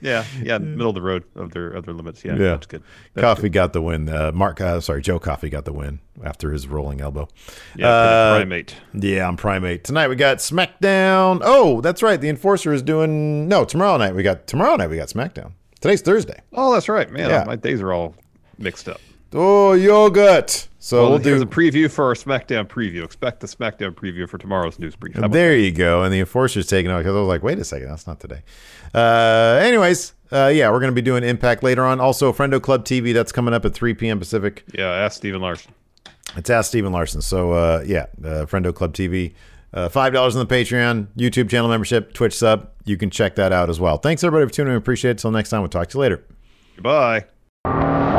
Yeah. 0.00 0.24
Yeah. 0.42 0.58
Middle 0.76 0.88
of 0.90 0.94
the 0.94 1.02
road 1.02 1.24
of 1.34 1.52
their 1.52 1.68
of 1.70 1.84
their 1.86 1.94
limits. 1.94 2.24
Yeah. 2.24 2.32
Yeah. 2.32 2.38
That's 2.52 2.66
good. 2.66 2.82
That's 3.14 3.24
Coffey 3.24 3.48
got 3.48 3.72
the 3.72 3.82
win 3.82 4.08
uh 4.08 4.32
mark 4.32 4.60
uh, 4.60 4.80
sorry 4.80 5.00
joe 5.02 5.18
coffee 5.18 5.48
got 5.48 5.64
the 5.64 5.72
win 5.72 6.00
after 6.24 6.52
his 6.52 6.66
rolling 6.68 7.00
elbow 7.00 7.28
Yeah. 7.76 7.88
Uh, 7.88 8.36
primate. 8.36 8.74
yeah 8.94 9.26
i'm 9.28 9.36
primate 9.36 9.84
tonight 9.84 10.08
we 10.08 10.16
got 10.16 10.38
smackdown 10.38 11.40
oh 11.44 11.80
that's 11.80 12.02
right 12.02 12.20
the 12.20 12.28
enforcer 12.28 12.72
is 12.72 12.82
doing 12.82 13.48
no 13.48 13.64
tomorrow 13.64 13.96
night 13.96 14.14
we 14.14 14.22
got 14.22 14.46
tomorrow 14.46 14.76
night 14.76 14.88
we 14.90 14.96
got 14.96 15.08
smackdown 15.08 15.52
today's 15.80 16.00
thursday 16.02 16.40
Oh, 16.52 16.72
that's 16.72 16.88
right, 16.88 17.10
man. 17.10 17.28
Yeah. 17.28 17.44
My 17.44 17.56
days 17.56 17.82
are 17.82 17.92
all 17.92 18.14
mixed 18.58 18.88
up. 18.88 18.98
Oh 19.32 19.72
yogurt 19.72 20.68
so 20.86 21.02
Well, 21.02 21.10
we'll 21.10 21.18
do 21.18 21.42
a 21.42 21.46
preview 21.46 21.90
for 21.90 22.04
our 22.04 22.14
SmackDown 22.14 22.68
preview. 22.68 23.02
Expect 23.02 23.40
the 23.40 23.48
SmackDown 23.48 23.90
preview 23.90 24.28
for 24.28 24.38
tomorrow's 24.38 24.78
news 24.78 24.94
brief. 24.94 25.16
There 25.16 25.56
you 25.56 25.72
go. 25.72 26.04
And 26.04 26.14
the 26.14 26.20
enforcer's 26.20 26.68
taking 26.68 26.92
out 26.92 26.98
because 26.98 27.16
I 27.16 27.18
was 27.18 27.26
like, 27.26 27.42
wait 27.42 27.58
a 27.58 27.64
second, 27.64 27.88
that's 27.88 28.06
not 28.06 28.20
today. 28.20 28.42
Uh, 28.94 29.58
anyways, 29.60 30.12
uh, 30.30 30.52
yeah, 30.54 30.70
we're 30.70 30.78
going 30.78 30.92
to 30.92 30.94
be 30.94 31.02
doing 31.02 31.24
Impact 31.24 31.64
later 31.64 31.84
on. 31.84 31.98
Also, 31.98 32.32
Friendo 32.32 32.62
Club 32.62 32.84
TV, 32.84 33.12
that's 33.12 33.32
coming 33.32 33.52
up 33.52 33.64
at 33.64 33.74
3 33.74 33.94
p.m. 33.94 34.20
Pacific. 34.20 34.62
Yeah, 34.72 34.86
ask 34.92 35.16
Steve 35.16 35.34
and 35.34 35.42
Larson. 35.42 35.74
It's 36.36 36.50
Ask 36.50 36.68
Steve 36.68 36.84
and 36.84 36.94
Larson. 36.94 37.20
So, 37.20 37.50
uh, 37.50 37.82
yeah, 37.84 38.06
uh, 38.24 38.46
Friendo 38.46 38.72
Club 38.72 38.94
TV. 38.94 39.34
Uh, 39.74 39.88
$5 39.88 40.36
on 40.36 40.38
the 40.38 40.46
Patreon, 40.46 41.08
YouTube 41.16 41.50
channel 41.50 41.68
membership, 41.68 42.14
Twitch 42.14 42.38
sub. 42.38 42.70
You 42.84 42.96
can 42.96 43.10
check 43.10 43.34
that 43.34 43.52
out 43.52 43.70
as 43.70 43.80
well. 43.80 43.98
Thanks, 43.98 44.22
everybody, 44.22 44.48
for 44.48 44.54
tuning 44.54 44.70
in. 44.72 44.78
Appreciate 44.78 45.12
it. 45.12 45.18
Till 45.18 45.32
next 45.32 45.50
time, 45.50 45.62
we'll 45.62 45.68
talk 45.68 45.88
to 45.88 45.98
you 45.98 46.02
later. 46.02 46.24
Goodbye. 46.76 47.24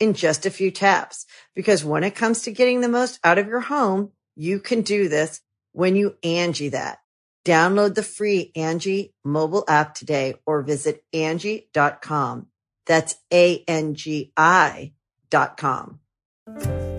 in 0.00 0.14
just 0.14 0.46
a 0.46 0.50
few 0.50 0.70
taps. 0.70 1.26
Because 1.54 1.84
when 1.84 2.04
it 2.04 2.14
comes 2.14 2.42
to 2.42 2.52
getting 2.52 2.80
the 2.80 2.88
most 2.88 3.18
out 3.24 3.38
of 3.38 3.46
your 3.46 3.60
home, 3.60 4.12
you 4.36 4.60
can 4.60 4.82
do 4.82 5.08
this 5.08 5.40
when 5.72 5.96
you 5.96 6.16
Angie 6.22 6.70
that. 6.70 6.98
Download 7.44 7.94
the 7.94 8.02
free 8.02 8.52
Angie 8.54 9.14
mobile 9.24 9.64
app 9.68 9.94
today 9.94 10.34
or 10.44 10.62
visit 10.62 11.02
Angie.com. 11.12 12.46
That's 12.86 13.16
A-N-G-I 13.32 14.92
dot 15.30 15.56
com. 15.56 16.00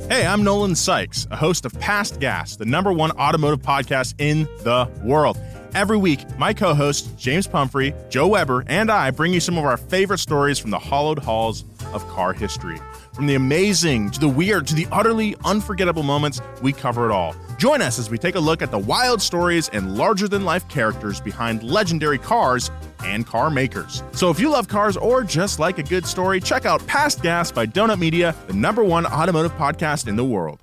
Hey, 0.10 0.26
I'm 0.26 0.44
Nolan 0.44 0.76
Sykes, 0.76 1.28
a 1.30 1.36
host 1.36 1.66
of 1.66 1.80
Past 1.80 2.20
Gas, 2.20 2.56
the 2.56 2.66
number 2.66 2.92
one 2.92 3.12
automotive 3.12 3.62
podcast 3.62 4.16
in 4.18 4.46
the 4.64 4.90
world. 5.04 5.38
Every 5.76 5.98
week, 5.98 6.20
my 6.40 6.54
co 6.54 6.74
hosts, 6.74 7.08
James 7.22 7.46
Pumphrey, 7.46 7.94
Joe 8.10 8.28
Weber, 8.28 8.64
and 8.66 8.90
I 8.90 9.12
bring 9.12 9.34
you 9.34 9.40
some 9.40 9.58
of 9.58 9.66
our 9.66 9.78
favorite 9.78 10.18
stories 10.18 10.58
from 10.58 10.72
the 10.72 10.80
hollowed 10.80 11.20
halls 11.20 11.64
of 11.94 12.08
car 12.08 12.34
history. 12.34 12.80
From 13.20 13.28
the 13.28 13.36
amazing 13.36 14.12
to 14.12 14.20
the 14.22 14.30
weird 14.30 14.66
to 14.68 14.74
the 14.74 14.88
utterly 14.94 15.36
unforgettable 15.44 16.04
moments, 16.04 16.40
we 16.62 16.72
cover 16.72 17.04
it 17.04 17.12
all. 17.12 17.36
Join 17.58 17.82
us 17.82 18.00
as 18.00 18.10
we 18.10 18.18
take 18.18 18.36
a 18.36 18.40
look 18.40 18.62
at 18.62 18.72
the 18.72 18.80
wild 18.80 19.22
stories 19.22 19.68
and 19.74 19.98
larger 19.98 20.30
than 20.30 20.46
life 20.46 20.66
characters 20.70 21.20
behind 21.20 21.62
legendary 21.62 22.18
cars 22.18 22.72
and 23.04 23.28
car 23.28 23.50
makers. 23.50 24.04
So 24.14 24.30
if 24.30 24.40
you 24.40 24.50
love 24.50 24.70
cars 24.70 24.96
or 24.96 25.26
just 25.26 25.60
like 25.60 25.80
a 25.80 25.84
good 25.84 26.06
story, 26.06 26.40
check 26.40 26.66
out 26.66 26.88
Past 26.88 27.22
Gas 27.22 27.52
by 27.52 27.66
Donut 27.66 28.00
Media, 28.00 28.34
the 28.48 28.54
number 28.54 28.86
one 28.86 29.06
automotive 29.06 29.52
podcast 29.58 30.08
in 30.08 30.16
the 30.16 30.24
world. 30.24 30.60